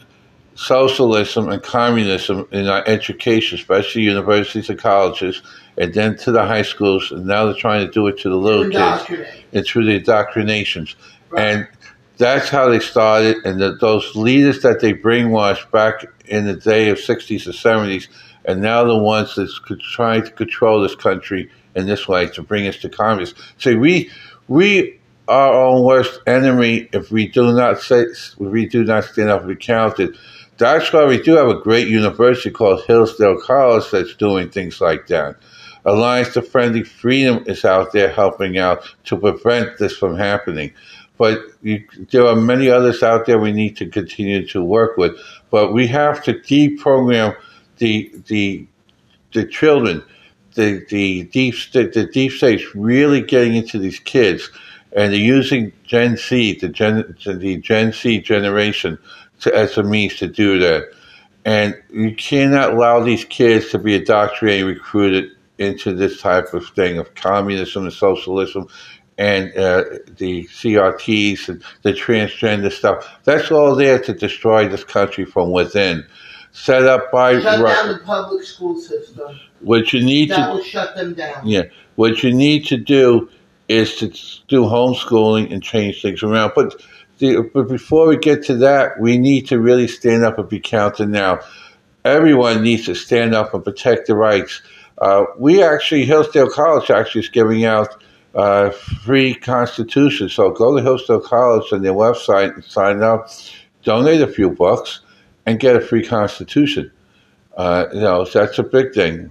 socialism 0.55 1.49
and 1.49 1.63
communism 1.63 2.47
in 2.53 2.69
our 2.69 2.85
education, 2.87 3.59
especially 3.59 4.03
universities 4.03 4.71
and 4.71 4.79
colleges, 4.79 5.43
and 5.77 5.93
then 5.93 6.17
to 6.19 6.33
the 6.33 6.45
high 6.45 6.63
schools, 6.63 7.11
and 7.11 7.27
now 7.27 7.45
they're 7.45 7.55
trying 7.55 7.85
to 7.85 7.93
do 7.93 8.07
it 8.07 8.19
to 8.19 8.29
the 8.29 8.37
little 8.37 8.71
kids. 8.71 9.33
and 9.53 9.67
through 9.67 9.85
the 9.85 9.97
indoctrinations. 9.97 10.95
Right. 11.31 11.43
And 11.43 11.69
that's 12.17 12.49
how 12.49 12.69
they 12.69 12.79
started, 12.79 13.37
and 13.45 13.61
the, 13.61 13.77
those 13.81 14.15
leaders 14.15 14.63
that 14.63 14.81
they 14.81 14.95
brainwashed 14.95 15.71
back 15.73 16.07
in 16.27 16.47
the 16.47 16.55
day 16.55 16.89
of 16.91 16.99
60s 16.99 17.47
and 17.47 17.55
70s, 17.55 18.09
and 18.45 18.61
now 18.61 18.85
the 18.85 18.97
ones 18.97 19.35
that's 19.35 19.61
trying 19.81 20.23
to 20.23 20.31
control 20.31 20.81
this 20.81 20.95
country 20.95 21.51
in 21.75 21.87
this 21.87 22.07
way 22.07 22.29
to 22.29 22.43
bring 22.43 22.67
us 22.69 22.77
to 22.77 22.89
communism. 22.89 23.37
So 23.59 23.77
we, 23.77 24.11
we 24.47 25.01
are 25.27 25.53
our 25.53 25.67
own 25.67 25.85
worst 25.85 26.21
enemy 26.27 26.89
if 26.93 27.11
we 27.11 27.27
do 27.27 27.53
not 27.53 27.81
say, 27.81 28.03
if 28.03 28.39
we 28.39 28.67
do 28.67 28.85
not 28.85 29.05
stand 29.05 29.31
up 29.31 29.41
and 29.41 29.49
be 29.49 29.57
counted. 29.57 30.17
That's 30.57 30.93
why 30.93 31.05
we 31.07 31.21
do 31.21 31.35
have 31.35 31.49
a 31.49 31.61
great 31.61 31.89
university 31.89 32.51
called 32.51 32.85
Hillsdale 32.85 33.41
College 33.41 33.91
that's 33.91 34.15
doing 34.15 34.51
things 34.51 34.81
like 34.81 35.09
that. 35.09 35.37
Alliance 35.85 36.33
to 36.35 36.43
Friendly 36.43 36.85
Freedom 36.85 37.43
is 37.47 37.65
out 37.65 37.93
there 37.93 38.09
helping 38.09 38.57
out 38.57 38.95
to 39.05 39.19
prevent 39.19 39.79
this 39.79 39.97
from 39.97 40.17
happening. 40.17 40.73
But 41.19 41.41
you, 41.63 41.85
there 42.11 42.27
are 42.27 42.37
many 42.37 42.71
others 42.71 43.03
out 43.03 43.27
there 43.27 43.39
we 43.39 43.53
need 43.53 43.77
to 43.79 43.89
continue 43.89 44.47
to 44.49 44.63
work 44.63 44.97
with. 44.97 45.19
But 45.51 45.73
we 45.73 45.87
have 45.89 46.23
to 46.25 46.35
deprogram 46.35 47.37
the 47.79 48.13
the 48.27 48.67
the 49.33 49.47
children, 49.47 50.03
the 50.55 50.85
the 50.89 51.25
deep 51.25 51.55
the 51.73 52.09
deep 52.13 52.33
states 52.33 52.75
really 52.75 53.21
getting 53.21 53.55
into 53.55 53.79
these 53.79 53.99
kids, 53.99 54.51
and 54.93 55.13
they're 55.13 55.21
using 55.21 55.73
Gen 55.85 56.17
Z, 56.17 56.59
the 56.61 56.69
Gen 56.69 57.17
the 57.25 57.59
Gen 57.59 57.93
Z 57.93 58.21
generation 58.21 58.99
to, 59.41 59.55
as 59.55 59.77
a 59.77 59.83
means 59.83 60.17
to 60.17 60.27
do 60.27 60.59
that. 60.59 60.91
And 61.45 61.75
you 61.91 62.15
cannot 62.15 62.73
allow 62.73 63.01
these 63.01 63.25
kids 63.25 63.71
to 63.71 63.79
be 63.79 63.95
indoctrinated, 63.97 64.67
recruited 64.67 65.31
into 65.59 65.93
this 65.95 66.21
type 66.21 66.55
of 66.55 66.67
thing 66.69 66.99
of 66.99 67.15
communism 67.15 67.85
and 67.85 67.93
socialism 67.93 68.67
and 69.19 69.57
uh, 69.57 69.85
the 70.17 70.45
CRTs 70.45 71.49
and 71.49 71.63
the 71.83 71.93
transgender 71.93 72.73
stuff. 72.73 73.21
That's 73.25 73.51
all 73.51 73.75
there 73.75 74.01
to 74.01 74.13
destroy 74.13 74.69
this 74.69 74.85
country 74.85 75.25
from 75.25 75.53
within. 75.53 76.05
Set 76.53 76.85
up 76.85 77.11
by 77.11 77.41
shut 77.41 77.65
down 77.65 77.89
the 77.89 78.01
public 78.05 78.45
school 78.45 78.79
system. 78.79 79.39
What 79.61 79.93
you 79.93 80.05
need 80.05 80.31
that 80.31 80.47
to 80.47 80.53
will 80.53 80.63
shut 80.63 80.95
them 80.95 81.15
down. 81.15 81.47
Yeah, 81.47 81.65
what 81.97 82.23
you 82.23 82.33
need 82.33 82.65
to 82.67 82.77
do 82.77 83.29
is 83.69 83.97
to 83.97 84.09
do 84.49 84.63
homeschooling 84.63 85.53
and 85.53 85.63
change 85.63 86.03
things 86.03 86.23
around. 86.23 86.53
But 86.55 86.81
but 87.21 87.69
before 87.69 88.09
we 88.09 88.17
get 88.17 88.45
to 88.45 88.57
that, 88.57 89.01
we 89.01 89.19
need 89.19 89.49
to 89.49 89.61
really 89.61 89.89
stand 89.89 90.25
up 90.25 90.39
and 90.39 90.49
be 90.49 90.61
counted 90.61 91.09
now. 91.09 91.41
Everyone 92.05 92.63
needs 92.63 92.87
to 92.87 92.95
stand 92.95 93.35
up 93.35 93.55
and 93.55 93.65
protect 93.65 94.07
the 94.09 94.15
rights. 94.15 94.63
Uh, 94.99 95.25
we 95.39 95.63
actually, 95.63 96.05
Hillsdale 96.05 96.51
College 96.51 96.91
actually 96.91 97.23
is 97.23 97.29
giving 97.29 97.65
out 97.65 98.03
uh, 98.35 98.71
free 98.71 99.35
constitutions. 99.35 100.33
So 100.33 100.51
go 100.51 100.77
to 100.77 100.83
Hillsdale 100.83 101.21
College 101.21 101.73
on 101.73 101.83
their 101.83 101.93
website 101.93 102.55
and 102.55 102.65
sign 102.65 103.03
up, 103.03 103.31
donate 103.85 104.21
a 104.21 104.27
few 104.27 104.51
bucks, 104.51 105.01
and 105.47 105.61
get 105.61 105.77
a 105.77 105.81
free 105.81 106.05
constitution. 106.05 106.91
Uh, 107.57 107.87
you 107.93 108.01
know, 108.01 108.25
that's 108.25 108.59
a 108.59 108.63
big 108.63 108.93
thing. 108.93 109.31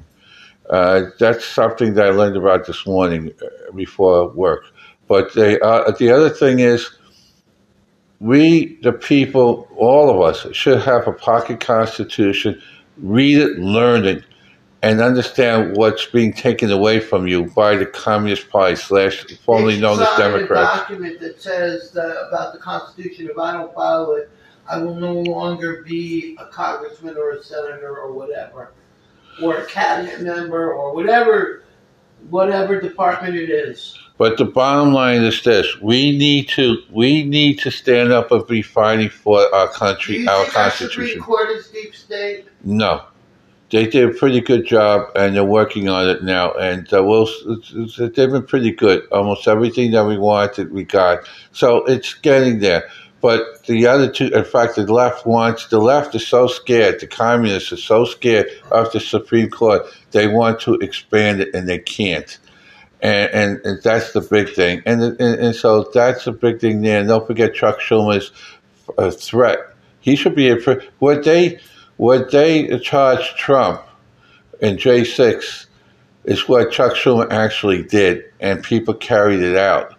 Uh, 0.69 1.03
that's 1.19 1.45
something 1.45 1.93
that 1.95 2.05
I 2.05 2.09
learned 2.09 2.37
about 2.37 2.65
this 2.65 2.85
morning 2.87 3.31
uh, 3.41 3.71
before 3.73 4.29
work. 4.29 4.65
But 5.07 5.33
they, 5.33 5.59
uh, 5.59 5.91
the 5.91 6.11
other 6.11 6.29
thing 6.29 6.59
is, 6.59 6.89
we, 8.23 8.79
the 8.83 8.93
people, 8.93 9.67
all 9.75 10.09
of 10.09 10.21
us, 10.21 10.55
should 10.55 10.81
have 10.81 11.07
a 11.09 11.11
pocket 11.11 11.59
constitution, 11.59 12.59
read 12.95 13.37
it, 13.37 13.59
learn 13.59 14.05
it, 14.05 14.23
and 14.81 15.01
understand 15.01 15.75
what's 15.75 16.05
being 16.05 16.31
taken 16.31 16.71
away 16.71 17.01
from 17.01 17.27
you 17.27 17.43
by 17.47 17.75
the 17.75 17.85
Communist 17.85 18.49
Party 18.49 18.77
slash 18.77 19.25
formerly 19.43 19.77
known 19.77 20.01
as 20.01 20.07
Democrats. 20.17 20.73
a 20.73 20.77
document 20.77 21.19
that 21.19 21.41
says 21.41 21.91
that 21.91 22.27
about 22.29 22.53
the 22.53 22.59
Constitution. 22.59 23.27
If 23.29 23.37
I 23.37 23.51
don't 23.51 23.73
follow 23.73 24.13
it, 24.13 24.31
I 24.69 24.77
will 24.77 24.95
no 24.95 25.15
longer 25.15 25.83
be 25.83 26.37
a 26.39 26.45
congressman 26.45 27.17
or 27.17 27.31
a 27.31 27.43
senator 27.43 27.97
or 27.97 28.13
whatever, 28.13 28.71
or 29.41 29.57
a 29.57 29.65
cabinet 29.65 30.21
member 30.21 30.73
or 30.73 30.95
whatever, 30.95 31.63
whatever 32.29 32.79
department 32.79 33.35
it 33.35 33.49
is. 33.49 33.99
But 34.23 34.37
the 34.37 34.45
bottom 34.45 34.93
line 34.93 35.21
is 35.23 35.43
this: 35.43 35.81
we 35.81 36.17
need 36.17 36.47
to 36.55 36.77
we 36.89 37.25
need 37.25 37.59
to 37.59 37.69
stand 37.69 38.13
up 38.13 38.31
and 38.31 38.47
be 38.47 38.61
fighting 38.61 39.09
for 39.09 39.53
our 39.53 39.67
country, 39.67 40.25
our 40.25 40.45
constitution. 40.45 41.21
Court 41.21 41.49
is 41.49 41.67
deep 41.67 41.93
state? 41.93 42.45
No, 42.63 43.03
they 43.69 43.85
did 43.85 44.11
a 44.11 44.13
pretty 44.13 44.39
good 44.39 44.65
job, 44.65 45.09
and 45.17 45.35
they're 45.35 45.43
working 45.43 45.89
on 45.89 46.07
it 46.07 46.23
now. 46.23 46.53
And 46.53 46.87
uh, 46.93 47.03
we'll, 47.03 47.27
they've 47.97 48.31
been 48.31 48.45
pretty 48.45 48.71
good. 48.71 49.05
Almost 49.11 49.45
everything 49.45 49.91
that 49.91 50.05
we 50.05 50.17
wanted, 50.17 50.71
we 50.71 50.85
got. 50.85 51.27
So 51.51 51.83
it's 51.83 52.13
getting 52.13 52.59
there. 52.59 52.89
But 53.19 53.65
the 53.65 53.87
other 53.87 54.09
two, 54.09 54.27
in 54.27 54.45
fact, 54.45 54.77
the 54.77 54.83
left 54.83 55.25
wants, 55.25 55.67
the 55.67 55.79
left 55.79 56.15
is 56.15 56.25
so 56.25 56.47
scared, 56.47 57.01
the 57.01 57.07
communists 57.07 57.73
are 57.73 57.77
so 57.77 58.05
scared 58.05 58.47
of 58.71 58.89
the 58.93 59.01
Supreme 59.01 59.49
Court, 59.49 59.81
they 60.11 60.27
want 60.27 60.61
to 60.61 60.75
expand 60.75 61.41
it 61.41 61.53
and 61.53 61.67
they 61.67 61.79
can't 61.79 62.37
and, 63.03 63.31
and, 63.31 63.65
and 63.65 63.83
that's 63.83 64.13
the 64.13 64.21
big 64.21 64.49
thing. 64.55 64.81
And, 64.85 65.03
and, 65.03 65.19
and 65.19 65.55
so 65.55 65.91
that's 65.93 66.25
the 66.25 66.31
big 66.31 66.59
thing 66.59 66.81
there. 66.81 66.99
And 66.99 67.09
don't 67.09 67.27
forget 67.27 67.53
Chuck 67.53 67.79
Schumer's 67.79 68.31
uh, 68.97 69.11
threat. 69.11 69.59
He 69.99 70.15
should 70.15 70.35
be 70.35 70.49
a 70.49 70.57
what 70.99 71.23
they 71.23 71.59
what 71.97 72.31
they 72.31 72.79
charged 72.79 73.37
Trump 73.37 73.83
in 74.59 74.77
J 74.77 75.03
six 75.03 75.67
is 76.23 76.47
what 76.47 76.71
Chuck 76.71 76.93
Schumer 76.93 77.29
actually 77.31 77.83
did, 77.83 78.23
and 78.39 78.63
people 78.63 78.93
carried 78.93 79.41
it 79.41 79.55
out, 79.55 79.95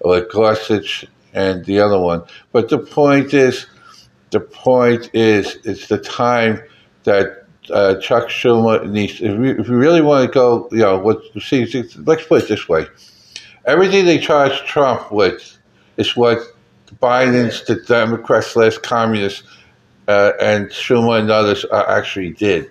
like 0.00 0.28
Gorsuch 0.30 1.06
and 1.32 1.64
the 1.64 1.80
other 1.80 2.00
one. 2.00 2.22
But 2.52 2.68
the 2.70 2.78
point 2.78 3.34
is, 3.34 3.66
the 4.30 4.40
point 4.40 5.10
is, 5.14 5.58
it's 5.64 5.88
the 5.88 5.98
time 5.98 6.62
that 7.04 7.45
uh, 7.70 7.96
Chuck 8.00 8.28
Schumer 8.28 8.88
needs. 8.88 9.20
If 9.20 9.38
we, 9.38 9.50
if 9.50 9.68
really 9.68 10.00
want 10.00 10.26
to 10.26 10.32
go, 10.32 10.68
you 10.70 10.78
know, 10.78 10.98
what 10.98 11.20
see, 11.40 11.66
let's 11.98 12.24
put 12.26 12.44
it 12.44 12.48
this 12.48 12.68
way: 12.68 12.86
everything 13.64 14.04
they 14.04 14.18
charge 14.18 14.58
Trump 14.64 15.10
with 15.10 15.58
is 15.96 16.16
what 16.16 16.38
Biden's, 17.00 17.64
the 17.64 17.76
Democrats 17.76 18.48
slash 18.48 18.78
communists, 18.78 19.42
uh, 20.08 20.32
and 20.40 20.68
Schumer 20.68 21.20
and 21.20 21.30
others 21.30 21.64
actually 21.72 22.30
did. 22.30 22.70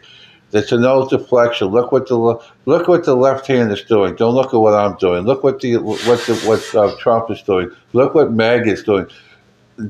That's 0.51 0.71
a 0.71 0.77
no 0.77 1.07
deflection. 1.07 1.67
Look 1.67 1.91
what 1.91 2.07
the 2.07 2.17
look 2.65 2.87
what 2.87 3.03
the 3.03 3.15
left 3.15 3.47
hand 3.47 3.71
is 3.71 3.83
doing. 3.83 4.15
Don't 4.15 4.35
look 4.35 4.53
at 4.53 4.59
what 4.59 4.73
I'm 4.73 4.95
doing. 4.97 5.25
Look 5.25 5.43
what 5.43 5.59
the 5.59 5.77
what 5.77 6.19
the, 6.25 6.41
what 6.45 6.75
uh, 6.75 6.95
Trump 6.97 7.29
is 7.29 7.41
doing. 7.41 7.71
Look 7.93 8.15
what 8.15 8.31
Mag 8.31 8.67
is 8.67 8.83
doing. 8.83 9.07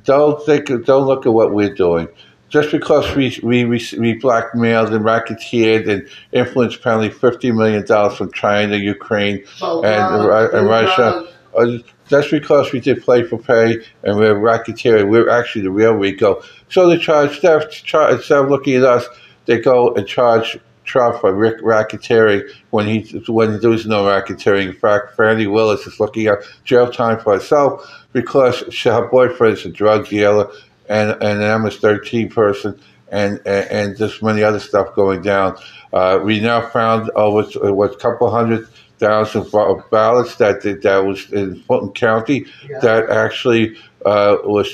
Don't 0.04 0.44
think. 0.44 0.68
Don't 0.86 1.06
look 1.06 1.26
at 1.26 1.34
what 1.34 1.54
we're 1.54 1.76
doing 1.76 2.08
just 2.56 2.72
because 2.72 3.14
we 3.18 3.38
we 3.44 3.66
we 3.66 4.14
blackmailed 4.14 4.94
and 4.94 5.04
racketeered 5.04 5.90
and 5.90 6.08
influenced 6.32 6.78
apparently 6.78 7.10
fifty 7.10 7.52
million 7.52 7.86
dollars 7.86 8.16
from 8.16 8.32
China, 8.32 8.78
Ukraine, 8.78 9.44
oh, 9.62 9.84
and, 9.84 10.30
wow. 10.30 10.50
and 10.54 10.66
Russia. 10.66 11.28
Uh, 11.54 11.78
just 12.08 12.32
because 12.32 12.72
we 12.72 12.80
did 12.80 13.04
play 13.04 13.24
for 13.24 13.38
pay 13.38 13.80
and 14.04 14.18
we're 14.18 14.36
racketeering, 14.36 15.10
we're 15.10 15.30
actually 15.30 15.64
the 15.64 15.70
real 15.70 15.96
RICO. 15.96 16.42
So 16.70 16.88
the 16.88 16.98
charge, 16.98 17.40
theft, 17.40 17.94
of, 17.94 18.12
instead 18.12 18.44
of 18.44 18.50
looking 18.50 18.76
at 18.76 18.84
us, 18.84 19.06
they 19.48 19.60
go 19.60 19.94
and 19.94 20.08
charge 20.08 20.58
Trump 20.86 21.20
for 21.20 21.34
Rick 21.34 21.60
racketeering 21.60 22.50
when 22.70 22.88
he 22.88 23.02
when 23.28 23.60
there 23.60 23.70
was 23.70 23.86
no 23.86 24.06
racketeering. 24.06 24.68
In 24.68 24.74
fact, 24.74 25.18
Fani 25.18 25.48
Willis 25.48 25.86
is 25.88 26.00
looking 26.00 26.28
at 26.28 26.40
jail 26.64 26.90
time 26.90 27.20
for 27.20 27.34
herself 27.34 28.06
because 28.14 28.64
she, 28.70 28.88
her 28.98 29.10
boyfriend 29.10 29.58
is 29.58 29.66
a 29.66 29.70
drug 29.70 30.08
dealer 30.08 30.50
and, 30.90 31.12
and 31.22 31.42
an 31.42 31.62
MS-13 31.64 32.32
person 32.34 32.80
and, 33.12 33.40
and, 33.46 33.72
and 33.72 33.98
just 33.98 34.22
many 34.24 34.44
other 34.44 34.60
stuff 34.60 34.94
going 34.96 35.22
down. 35.22 35.58
Uh, 35.94 36.20
we 36.24 36.40
now 36.40 36.68
found 36.70 37.10
over 37.12 37.44
what 37.74 37.94
a 37.94 37.98
couple 37.98 38.30
hundred 38.30 38.68
thousand 38.98 39.52
ballots 39.52 40.36
that 40.38 40.62
that 40.84 41.06
was 41.06 41.32
in 41.32 41.62
Fulton 41.64 41.92
County 41.92 42.46
Yeah. 42.70 42.80
that 42.80 43.10
actually 43.10 43.76
uh, 44.06 44.38
was 44.44 44.72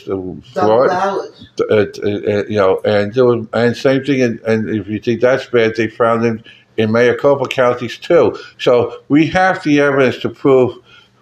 fraud. 0.54 0.90
Uh, 1.60 1.74
uh, 1.74 1.86
you 2.48 2.58
know, 2.58 2.82
and 2.86 3.14
there 3.14 3.26
was, 3.26 3.48
and 3.54 3.76
same 3.76 4.04
thing. 4.04 4.22
And, 4.22 4.40
and 4.42 4.70
if 4.70 4.88
you 4.88 5.00
think 5.00 5.22
that's 5.22 5.46
bad, 5.48 5.76
they 5.76 5.88
found 5.88 6.26
it 6.26 6.46
in 6.78 6.92
Maricopa 6.92 7.48
counties 7.48 7.98
too. 7.98 8.38
So 8.60 9.00
we 9.08 9.28
have 9.28 9.64
the 9.64 9.80
evidence 9.80 10.18
to 10.20 10.30
prove 10.30 10.78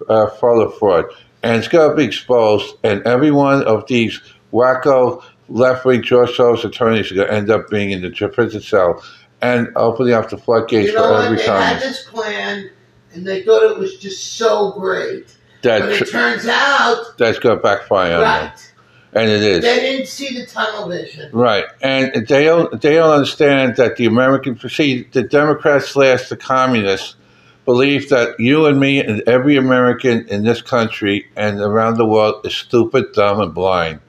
uh, 0.10 0.27
fraud 0.31 0.74
fraud, 0.77 1.05
and 1.43 1.58
it's 1.58 1.67
going 1.67 1.89
to 1.89 1.96
be 1.96 2.03
exposed. 2.03 2.75
And 2.84 3.01
every 3.03 3.31
one 3.31 3.63
of 3.63 3.86
these 3.88 4.19
wacko 4.51 5.23
left 5.47 5.85
wing 5.85 6.01
George 6.01 6.31
Soros 6.31 6.63
attorneys 6.63 7.11
are 7.11 7.15
going 7.15 7.27
to 7.27 7.33
end 7.33 7.49
up 7.49 7.69
being 7.69 7.91
in 7.91 8.01
the 8.01 8.29
prison 8.29 8.61
cell 8.61 9.03
and 9.41 9.69
opening 9.75 10.13
up 10.13 10.29
the 10.29 10.37
floodgates 10.37 10.89
You 10.89 10.95
know 10.95 11.03
for 11.03 11.23
every 11.23 11.37
They 11.37 11.43
had 11.43 11.81
this 11.81 12.03
plan, 12.03 12.69
and 13.13 13.25
they 13.25 13.43
thought 13.43 13.63
it 13.71 13.77
was 13.77 13.97
just 13.97 14.33
so 14.33 14.71
great. 14.73 15.35
But 15.61 15.79
That 15.79 15.89
it 15.89 16.09
turns 16.09 16.45
out, 16.45 17.17
that's 17.17 17.39
going 17.39 17.57
to 17.57 17.61
backfire 17.61 18.15
on 18.15 18.21
them, 18.21 18.45
right? 18.47 18.73
and 19.13 19.29
it 19.29 19.41
is. 19.41 19.61
They 19.61 19.79
didn't 19.79 20.07
see 20.07 20.39
the 20.39 20.45
tunnel 20.45 20.87
vision. 20.87 21.29
Right, 21.33 21.65
and 21.81 22.27
they 22.27 22.45
don't 22.45 22.81
they 22.81 22.95
don't 22.95 23.11
understand 23.11 23.75
that 23.77 23.95
the 23.97 24.05
American 24.05 24.57
see 24.69 25.03
the 25.11 25.23
Democrats 25.23 25.89
slash 25.89 26.29
the 26.29 26.37
communists 26.37 27.15
believe 27.65 28.09
that 28.09 28.39
you 28.39 28.65
and 28.65 28.79
me 28.79 28.99
and 28.99 29.21
every 29.27 29.55
American 29.55 30.27
in 30.27 30.43
this 30.43 30.61
country 30.61 31.27
and 31.35 31.59
around 31.59 31.97
the 31.97 32.05
world 32.05 32.45
is 32.45 32.55
stupid, 32.55 33.11
dumb, 33.13 33.39
and 33.39 33.53
blind. 33.53 33.99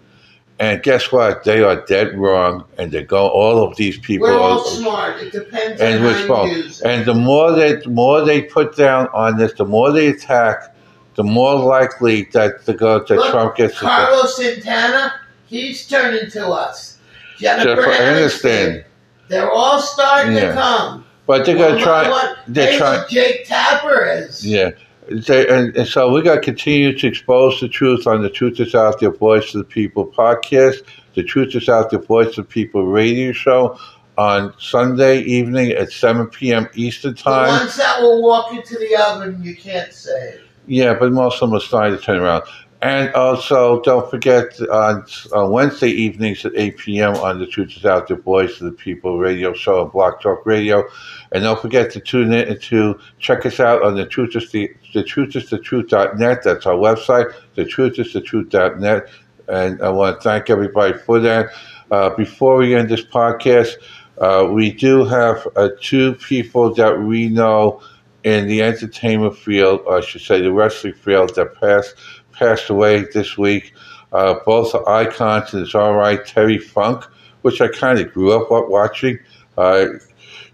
And 0.61 0.83
guess 0.83 1.11
what? 1.11 1.45
They 1.45 1.63
are 1.63 1.85
dead 1.87 2.15
wrong, 2.19 2.65
and 2.77 2.93
they 2.93 3.03
go. 3.03 3.29
All 3.29 3.67
of 3.67 3.77
these 3.77 3.99
people 3.99 4.29
We're 4.29 4.39
all 4.39 4.61
are, 4.61 4.65
smart. 4.67 5.23
It 5.23 5.33
depends 5.33 5.81
and 5.81 6.05
on 6.05 6.29
how 6.29 6.45
you 6.45 6.53
use 6.59 6.83
it. 6.83 6.87
And 6.87 7.07
the 7.07 7.15
more 7.15 7.53
they 7.53 7.77
the 7.77 7.89
more 7.89 8.21
they 8.23 8.43
put 8.43 8.77
down 8.77 9.09
on 9.15 9.39
this, 9.39 9.55
the 9.55 9.65
more 9.65 9.91
they 9.91 10.09
attack, 10.09 10.77
the 11.15 11.25
more 11.25 11.55
likely 11.55 12.25
that 12.35 12.67
the 12.67 12.75
go 12.75 12.99
that 12.99 13.09
Look, 13.09 13.31
Trump 13.31 13.57
gets. 13.57 13.79
Carlos 13.79 14.37
Santana, 14.37 15.15
he's 15.47 15.89
turning 15.89 16.31
to 16.33 16.49
us. 16.49 16.99
Jennifer 17.39 17.65
Jennifer 17.77 17.91
Aniston. 17.91 18.51
Aniston. 18.51 18.85
They're 19.29 19.51
all 19.51 19.81
starting 19.81 20.35
Yeah. 20.37 20.49
to 20.49 20.53
come. 20.53 21.07
But 21.27 21.47
they're 21.47 21.57
going 21.57 21.79
to 21.79 21.83
try. 21.83 22.11
what- 22.11 22.37
They're 22.49 22.77
trying. 22.77 23.09
Jake 23.09 23.47
Tapper 23.47 24.05
is. 24.05 24.45
Yeah. 24.45 24.73
They, 25.11 25.49
and, 25.49 25.77
and 25.77 25.89
so 25.89 26.13
we 26.13 26.23
got 26.23 26.37
to 26.37 26.41
continue 26.41 26.97
to 26.97 27.07
expose 27.07 27.61
the 27.61 27.69
truth 27.69 28.07
on 28.07 28.23
the 28.23 28.31
Truth 28.31 28.61
is 28.61 28.77
Out 28.77 29.01
There 29.01 29.11
Voice 29.11 29.53
of 29.55 29.59
the 29.59 29.65
People 29.65 30.07
podcast, 30.07 30.85
the 31.15 31.25
Truth 31.25 31.57
is 31.57 31.69
Out 31.69 31.91
There 31.91 31.99
Voice 31.99 32.29
of 32.29 32.37
the 32.37 32.45
People 32.45 32.87
radio 32.87 33.33
show 33.33 33.77
on 34.17 34.55
Sunday 34.59 35.21
evening 35.23 35.73
at 35.73 35.91
7 35.91 36.29
p.m. 36.29 36.69
Eastern 36.75 37.15
Time. 37.15 37.53
The 37.53 37.65
ones 37.65 37.77
that 37.77 38.01
will 38.01 38.23
walk 38.23 38.55
into 38.55 38.79
the 38.79 38.95
oven, 38.97 39.43
you 39.43 39.57
can't 39.57 39.93
save. 39.93 40.43
Yeah, 40.67 40.95
but 40.95 41.11
most 41.11 41.43
of 41.43 41.51
them 41.51 41.57
are 41.57 41.61
starting 41.61 41.99
to 41.99 42.05
turn 42.05 42.21
around. 42.21 42.45
And 42.83 43.13
also, 43.13 43.83
don't 43.83 44.11
forget 44.11 44.59
on, 44.71 45.05
Wednesday 45.53 45.91
evenings 45.91 46.47
at 46.47 46.53
8 46.57 46.79
p.m. 46.79 47.15
on 47.17 47.39
the 47.39 47.47
Truth 47.47 47.77
is 47.77 47.85
Out 47.85 48.09
There 48.09 48.17
Voice 48.17 48.59
of 48.61 48.67
the 48.67 48.73
People 48.73 49.19
radio 49.19 49.53
show 49.53 49.83
on 49.83 49.91
Blog 49.91 50.21
Talk 50.23 50.47
Radio. 50.47 50.89
And 51.33 51.43
don't 51.43 51.61
forget 51.61 51.91
to 51.93 52.01
tune 52.01 52.33
in 52.33 52.59
to 52.59 52.99
check 53.19 53.45
us 53.45 53.61
out 53.61 53.83
on 53.83 53.97
the 53.97 54.07
Truth 54.07 54.35
is 54.35 54.51
the, 54.51 54.73
the 54.95 55.05
Truth 55.05 55.37
is 55.37 55.51
the 55.51 55.59
Truth.net. 55.59 56.43
That's 56.43 56.65
our 56.65 56.75
website, 56.75 57.35
the 57.55 57.67
Truth 57.67 57.99
is 57.99 58.15
the 58.15 58.23
Truth.net. 58.23 59.09
And 59.49 59.83
I 59.83 59.91
want 59.91 60.17
to 60.17 60.23
thank 60.23 60.49
everybody 60.49 60.97
for 60.97 61.21
that. 61.21 61.51
Uh, 61.91 62.11
before 62.11 62.57
we 62.57 62.75
end 62.75 62.89
this 62.89 63.05
podcast, 63.05 63.75
uh, 64.19 64.49
we 64.51 64.71
do 64.71 65.05
have 65.05 65.47
uh, 65.55 65.69
two 65.83 66.15
people 66.15 66.73
that 66.75 66.99
we 66.99 67.29
know 67.29 67.83
in 68.23 68.47
the 68.47 68.63
entertainment 68.63 69.37
field, 69.37 69.81
or 69.87 69.99
I 69.99 70.01
should 70.01 70.21
say 70.21 70.41
the 70.41 70.53
wrestling 70.53 70.93
field, 70.93 71.35
that 71.37 71.55
passed 71.55 71.95
passed 72.41 72.71
away 72.71 73.05
this 73.13 73.39
week. 73.39 73.73
Uh, 74.13 74.35
both 74.45 74.75
icons, 74.89 75.55
it's 75.55 75.75
all 75.75 75.95
right. 75.95 76.27
Terry 76.27 76.59
Funk, 76.59 77.05
which 77.43 77.61
I 77.61 77.69
kind 77.69 78.01
of 78.01 78.13
grew 78.13 78.33
up 78.33 78.49
watching, 78.69 79.21
uh, 79.57 79.87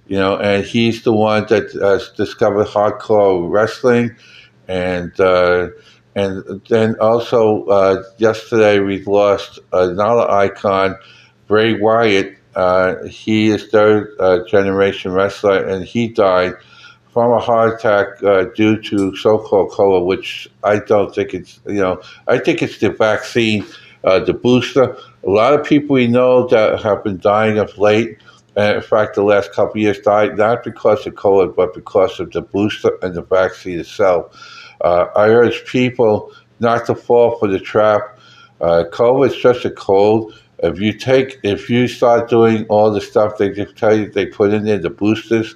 you 0.08 0.18
know, 0.18 0.36
and 0.36 0.64
he's 0.64 1.04
the 1.04 1.12
one 1.12 1.46
that 1.48 1.74
uh, 1.76 1.98
discovered 2.16 2.66
hardcore 2.66 3.50
wrestling, 3.50 4.14
and 4.68 5.18
uh, 5.18 5.68
and 6.14 6.60
then 6.68 6.96
also 7.00 7.64
uh, 7.66 8.02
yesterday 8.18 8.78
we 8.80 9.02
lost 9.04 9.58
another 9.72 10.30
icon, 10.30 10.96
Bray 11.46 11.80
Wyatt. 11.80 12.36
Uh, 12.54 13.04
he 13.04 13.48
is 13.48 13.68
third 13.68 14.16
generation 14.48 15.12
wrestler, 15.12 15.64
and 15.64 15.84
he 15.84 16.08
died 16.08 16.54
from 17.16 17.32
a 17.32 17.38
heart 17.40 17.72
attack 17.72 18.22
uh, 18.24 18.44
due 18.54 18.78
to 18.78 19.16
so-called 19.16 19.70
COVID, 19.70 20.04
which 20.04 20.46
I 20.62 20.80
don't 20.80 21.14
think 21.14 21.32
it's, 21.32 21.60
you 21.66 21.80
know, 21.80 22.02
I 22.28 22.36
think 22.36 22.60
it's 22.60 22.76
the 22.76 22.90
vaccine, 22.90 23.64
uh, 24.04 24.18
the 24.18 24.34
booster. 24.34 24.94
A 25.26 25.30
lot 25.30 25.54
of 25.54 25.64
people 25.64 25.94
we 25.94 26.08
know 26.08 26.46
that 26.48 26.82
have 26.82 27.02
been 27.02 27.16
dying 27.16 27.56
of 27.56 27.78
late, 27.78 28.18
and 28.54 28.76
in 28.76 28.82
fact, 28.82 29.14
the 29.14 29.22
last 29.22 29.50
couple 29.54 29.70
of 29.70 29.76
years 29.78 29.98
died 30.00 30.36
not 30.36 30.62
because 30.62 31.06
of 31.06 31.14
COVID, 31.14 31.56
but 31.56 31.72
because 31.72 32.20
of 32.20 32.32
the 32.32 32.42
booster 32.42 32.90
and 33.00 33.14
the 33.14 33.22
vaccine 33.22 33.80
itself. 33.80 34.22
Uh, 34.82 35.06
I 35.16 35.30
urge 35.30 35.64
people 35.64 36.34
not 36.60 36.84
to 36.84 36.94
fall 36.94 37.38
for 37.38 37.48
the 37.48 37.58
trap. 37.58 38.18
Uh, 38.60 38.84
COVID 38.92 39.30
is 39.30 39.36
just 39.36 39.64
a 39.64 39.70
cold. 39.70 40.38
If 40.58 40.78
you 40.80 40.92
take, 40.92 41.38
if 41.42 41.70
you 41.70 41.88
start 41.88 42.28
doing 42.28 42.66
all 42.66 42.90
the 42.90 43.00
stuff 43.00 43.38
they 43.38 43.48
just 43.52 43.74
tell 43.74 43.96
you 43.96 44.10
they 44.10 44.26
put 44.26 44.52
in 44.52 44.66
there, 44.66 44.76
the 44.76 44.90
boosters, 44.90 45.54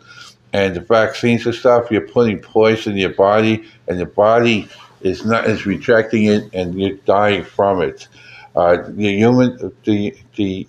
and 0.52 0.74
the 0.74 0.80
vaccines 0.80 1.46
and 1.46 1.54
stuff, 1.54 1.90
you're 1.90 2.08
putting 2.08 2.40
poison 2.40 2.92
in 2.92 2.98
your 2.98 3.14
body, 3.14 3.64
and 3.88 4.00
the 4.00 4.06
body 4.06 4.68
is 5.00 5.24
not 5.24 5.46
is 5.46 5.66
rejecting 5.66 6.24
it, 6.24 6.52
and 6.52 6.78
you're 6.78 6.96
dying 6.98 7.44
from 7.44 7.82
it. 7.82 8.08
Uh, 8.54 8.82
the 8.88 9.16
human 9.16 9.72
the 9.84 10.14
the 10.36 10.66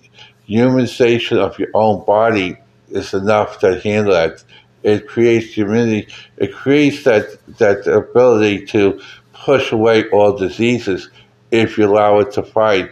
humanization 0.48 1.38
of 1.38 1.58
your 1.58 1.68
own 1.74 2.04
body 2.04 2.56
is 2.90 3.12
enough 3.14 3.58
to 3.60 3.80
handle 3.80 4.12
that. 4.12 4.42
It 4.82 5.06
creates 5.06 5.56
immunity. 5.56 6.08
It 6.36 6.52
creates 6.52 7.04
that 7.04 7.24
that 7.58 7.86
ability 7.86 8.66
to 8.66 9.00
push 9.32 9.72
away 9.72 10.08
all 10.10 10.36
diseases 10.36 11.10
if 11.50 11.76
you 11.76 11.86
allow 11.86 12.18
it 12.20 12.32
to 12.32 12.42
fight. 12.42 12.90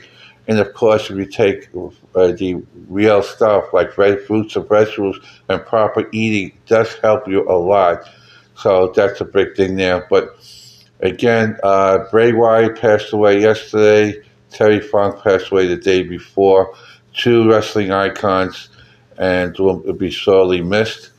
And 0.50 0.58
of 0.58 0.74
course, 0.74 1.08
if 1.08 1.16
you 1.16 1.26
take 1.26 1.68
uh, 2.16 2.32
the 2.32 2.60
real 2.88 3.22
stuff 3.22 3.72
like 3.72 3.96
red 3.96 4.20
fruits 4.22 4.56
and 4.56 4.68
vegetables 4.68 5.20
and 5.48 5.64
proper 5.64 6.08
eating, 6.10 6.58
does 6.66 6.92
help 6.94 7.28
you 7.28 7.48
a 7.48 7.54
lot. 7.54 8.02
So 8.56 8.92
that's 8.96 9.20
a 9.20 9.24
big 9.24 9.54
thing 9.54 9.76
there. 9.76 10.08
But 10.10 10.30
again, 10.98 11.56
uh, 11.62 11.98
Bray 12.10 12.32
Wyatt 12.32 12.80
passed 12.80 13.12
away 13.12 13.40
yesterday. 13.40 14.20
Terry 14.50 14.80
Funk 14.80 15.22
passed 15.22 15.52
away 15.52 15.68
the 15.68 15.76
day 15.76 16.02
before. 16.02 16.74
Two 17.14 17.48
wrestling 17.48 17.92
icons, 17.92 18.70
and 19.18 19.56
will 19.56 19.92
be 19.92 20.10
sorely 20.10 20.62
missed. 20.62 21.12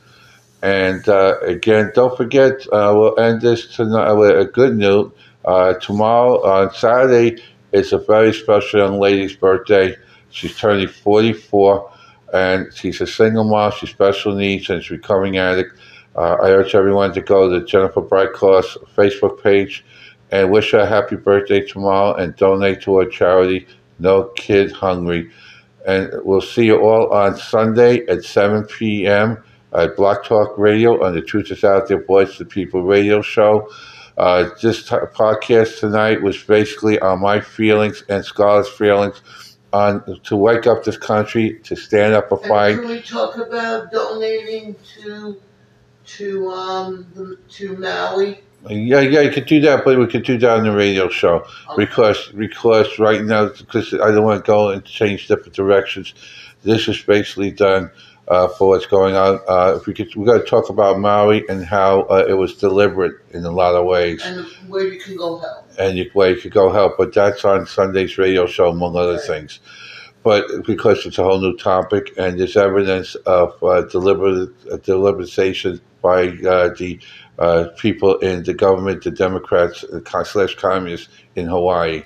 And 0.60 1.08
uh, 1.08 1.40
again, 1.40 1.90
don't 1.94 2.14
forget, 2.18 2.66
uh, 2.70 2.92
we'll 2.94 3.18
end 3.18 3.40
this 3.40 3.74
tonight 3.74 4.12
with 4.12 4.38
a 4.38 4.44
good 4.44 4.76
note. 4.76 5.16
Uh, 5.42 5.72
tomorrow 5.74 6.40
on 6.44 6.72
Saturday 6.74 7.42
is 7.72 7.92
a 7.92 7.98
very 7.98 8.32
special 8.32 8.80
young 8.80 8.98
lady's 8.98 9.34
birthday. 9.34 9.96
She's 10.30 10.56
turning 10.56 10.88
44, 10.88 11.90
and 12.32 12.72
she's 12.74 13.00
a 13.00 13.06
single 13.06 13.44
mom. 13.44 13.72
She's 13.72 13.90
special 13.90 14.34
needs 14.34 14.70
and 14.70 14.82
she's 14.82 14.92
a 14.92 14.94
recovering 14.94 15.36
addict. 15.38 15.78
Uh, 16.16 16.36
I 16.42 16.50
urge 16.50 16.74
everyone 16.74 17.12
to 17.14 17.20
go 17.22 17.48
to 17.48 17.64
Jennifer 17.64 18.02
Brightcross 18.02 18.76
Facebook 18.96 19.42
page 19.42 19.84
and 20.30 20.50
wish 20.50 20.72
her 20.72 20.80
a 20.80 20.86
happy 20.86 21.16
birthday 21.16 21.60
tomorrow 21.60 22.14
and 22.14 22.34
donate 22.36 22.80
to 22.82 22.98
her 22.98 23.06
charity, 23.06 23.66
No 23.98 24.24
Kid 24.36 24.72
Hungry. 24.72 25.30
And 25.86 26.10
we'll 26.24 26.40
see 26.40 26.66
you 26.66 26.80
all 26.80 27.12
on 27.12 27.36
Sunday 27.36 28.06
at 28.06 28.24
7 28.24 28.64
p.m. 28.64 29.42
at 29.74 29.96
Blog 29.96 30.24
Talk 30.24 30.56
Radio 30.56 31.02
on 31.04 31.14
the 31.14 31.22
Truth 31.22 31.50
is 31.50 31.64
Out 31.64 31.88
There 31.88 32.04
Voice 32.04 32.38
the 32.38 32.44
People 32.44 32.82
radio 32.82 33.20
show. 33.20 33.68
Uh, 34.16 34.50
this 34.62 34.82
t- 34.88 34.96
podcast 35.14 35.80
tonight 35.80 36.22
was 36.22 36.42
basically 36.42 36.98
on 37.00 37.20
my 37.20 37.40
feelings 37.40 38.04
and 38.08 38.24
Scarlett's 38.24 38.68
feelings 38.68 39.20
on 39.72 40.04
to 40.24 40.36
wake 40.36 40.66
up 40.66 40.84
this 40.84 40.98
country, 40.98 41.58
to 41.64 41.74
stand 41.76 42.12
up 42.14 42.30
And 42.30 42.42
fight. 42.42 42.76
can 42.76 42.88
we 42.88 43.00
talk 43.00 43.36
about 43.38 43.90
donating 43.90 44.76
to 45.02 45.40
to 46.04 46.50
um 46.50 47.38
to 47.50 47.76
Maui? 47.76 48.42
Yeah, 48.68 49.00
yeah, 49.00 49.20
you 49.22 49.30
could 49.32 49.46
do 49.46 49.60
that, 49.62 49.84
but 49.84 49.98
we 49.98 50.06
could 50.06 50.24
do 50.24 50.38
that 50.38 50.58
on 50.58 50.64
the 50.64 50.72
radio 50.72 51.08
show 51.08 51.44
Okay. 51.70 51.84
because 51.84 52.28
because 52.36 52.98
right 52.98 53.22
now 53.24 53.46
because 53.48 53.92
I 53.94 54.10
don't 54.12 54.24
want 54.24 54.44
to 54.44 54.46
go 54.46 54.68
and 54.68 54.84
change 54.84 55.26
different 55.26 55.54
directions. 55.54 56.14
This 56.62 56.86
is 56.86 57.00
basically 57.02 57.50
done 57.50 57.90
uh, 58.28 58.48
for 58.48 58.68
what's 58.68 58.86
going 58.86 59.14
on. 59.16 59.40
Uh, 59.48 59.74
if 59.76 59.86
we 59.86 59.94
could, 59.94 60.14
we 60.14 60.24
got 60.24 60.38
to 60.38 60.44
talk 60.44 60.68
about 60.68 60.98
Maui 60.98 61.44
and 61.48 61.64
how 61.64 62.02
uh, 62.02 62.24
it 62.28 62.34
was 62.34 62.54
deliberate 62.54 63.16
in 63.30 63.44
a 63.44 63.50
lot 63.50 63.74
of 63.74 63.84
ways, 63.86 64.22
And 64.24 64.46
where 64.68 64.86
you 64.86 65.00
can 65.00 65.16
go 65.16 65.38
help. 65.38 65.66
and 65.78 65.98
you, 65.98 66.10
where 66.14 66.30
you 66.30 66.40
could 66.40 66.52
go 66.52 66.70
help. 66.70 66.96
But 66.98 67.12
that's 67.14 67.44
on 67.44 67.66
Sunday's 67.66 68.16
radio 68.18 68.46
show, 68.46 68.70
among 68.70 68.96
other 68.96 69.14
Right. 69.14 69.20
things. 69.22 69.60
But 70.22 70.44
because 70.64 71.04
it's 71.04 71.18
a 71.18 71.24
whole 71.24 71.40
new 71.40 71.56
topic, 71.56 72.12
and 72.16 72.38
there's 72.38 72.56
evidence 72.56 73.16
of 73.26 73.60
uh, 73.62 73.82
deliberate 73.82 74.50
uh, 74.70 74.76
deliberation 74.76 75.80
by 76.00 76.28
uh, 76.28 76.72
the 76.78 77.00
uh, 77.40 77.64
people 77.76 78.18
in 78.18 78.44
the 78.44 78.54
government, 78.54 79.02
the 79.02 79.10
Democrats 79.10 79.84
slash 80.26 80.54
communists 80.54 81.08
in 81.34 81.46
Hawaii. 81.46 82.04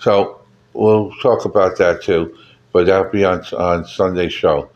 So 0.00 0.40
we'll 0.72 1.12
talk 1.22 1.44
about 1.44 1.78
that 1.78 2.02
too, 2.02 2.36
but 2.72 2.86
that'll 2.86 3.12
be 3.12 3.24
on 3.24 3.44
on 3.56 3.84
Sunday's 3.84 4.32
show. 4.32 4.68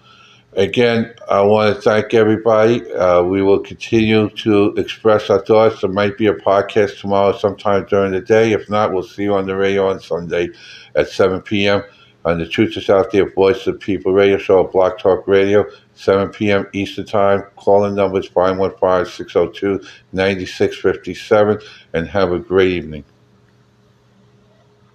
Again, 0.56 1.12
I 1.28 1.42
want 1.42 1.76
to 1.76 1.82
thank 1.82 2.14
everybody. 2.14 2.90
Uh, 2.94 3.22
we 3.22 3.42
will 3.42 3.60
continue 3.60 4.30
to 4.30 4.72
express 4.78 5.28
our 5.28 5.44
thoughts. 5.44 5.82
There 5.82 5.90
might 5.90 6.16
be 6.16 6.28
a 6.28 6.34
podcast 6.34 6.98
tomorrow 6.98 7.36
sometime 7.36 7.84
during 7.84 8.12
the 8.12 8.22
day. 8.22 8.52
If 8.52 8.70
not, 8.70 8.94
we'll 8.94 9.02
see 9.02 9.24
you 9.24 9.34
on 9.34 9.44
the 9.44 9.54
radio 9.54 9.90
on 9.90 10.00
Sunday 10.00 10.48
at 10.94 11.10
7 11.10 11.42
p.m. 11.42 11.82
on 12.24 12.38
the 12.38 12.48
Truth 12.48 12.78
is 12.78 12.88
Out 12.88 13.12
There 13.12 13.30
Voice 13.30 13.66
of 13.66 13.78
People 13.80 14.14
radio 14.14 14.38
show 14.38 14.64
at 14.64 14.72
Blog 14.72 14.98
Talk 14.98 15.28
Radio, 15.28 15.66
7 15.92 16.30
p.m. 16.30 16.66
Eastern 16.72 17.04
Time. 17.04 17.42
Call 17.56 17.80
Calling 17.80 17.94
numbers 17.94 18.26
515 18.26 19.12
602 19.12 19.86
9657 20.14 21.58
and 21.92 22.08
have 22.08 22.32
a 22.32 22.38
great 22.38 22.72
evening. 22.72 23.04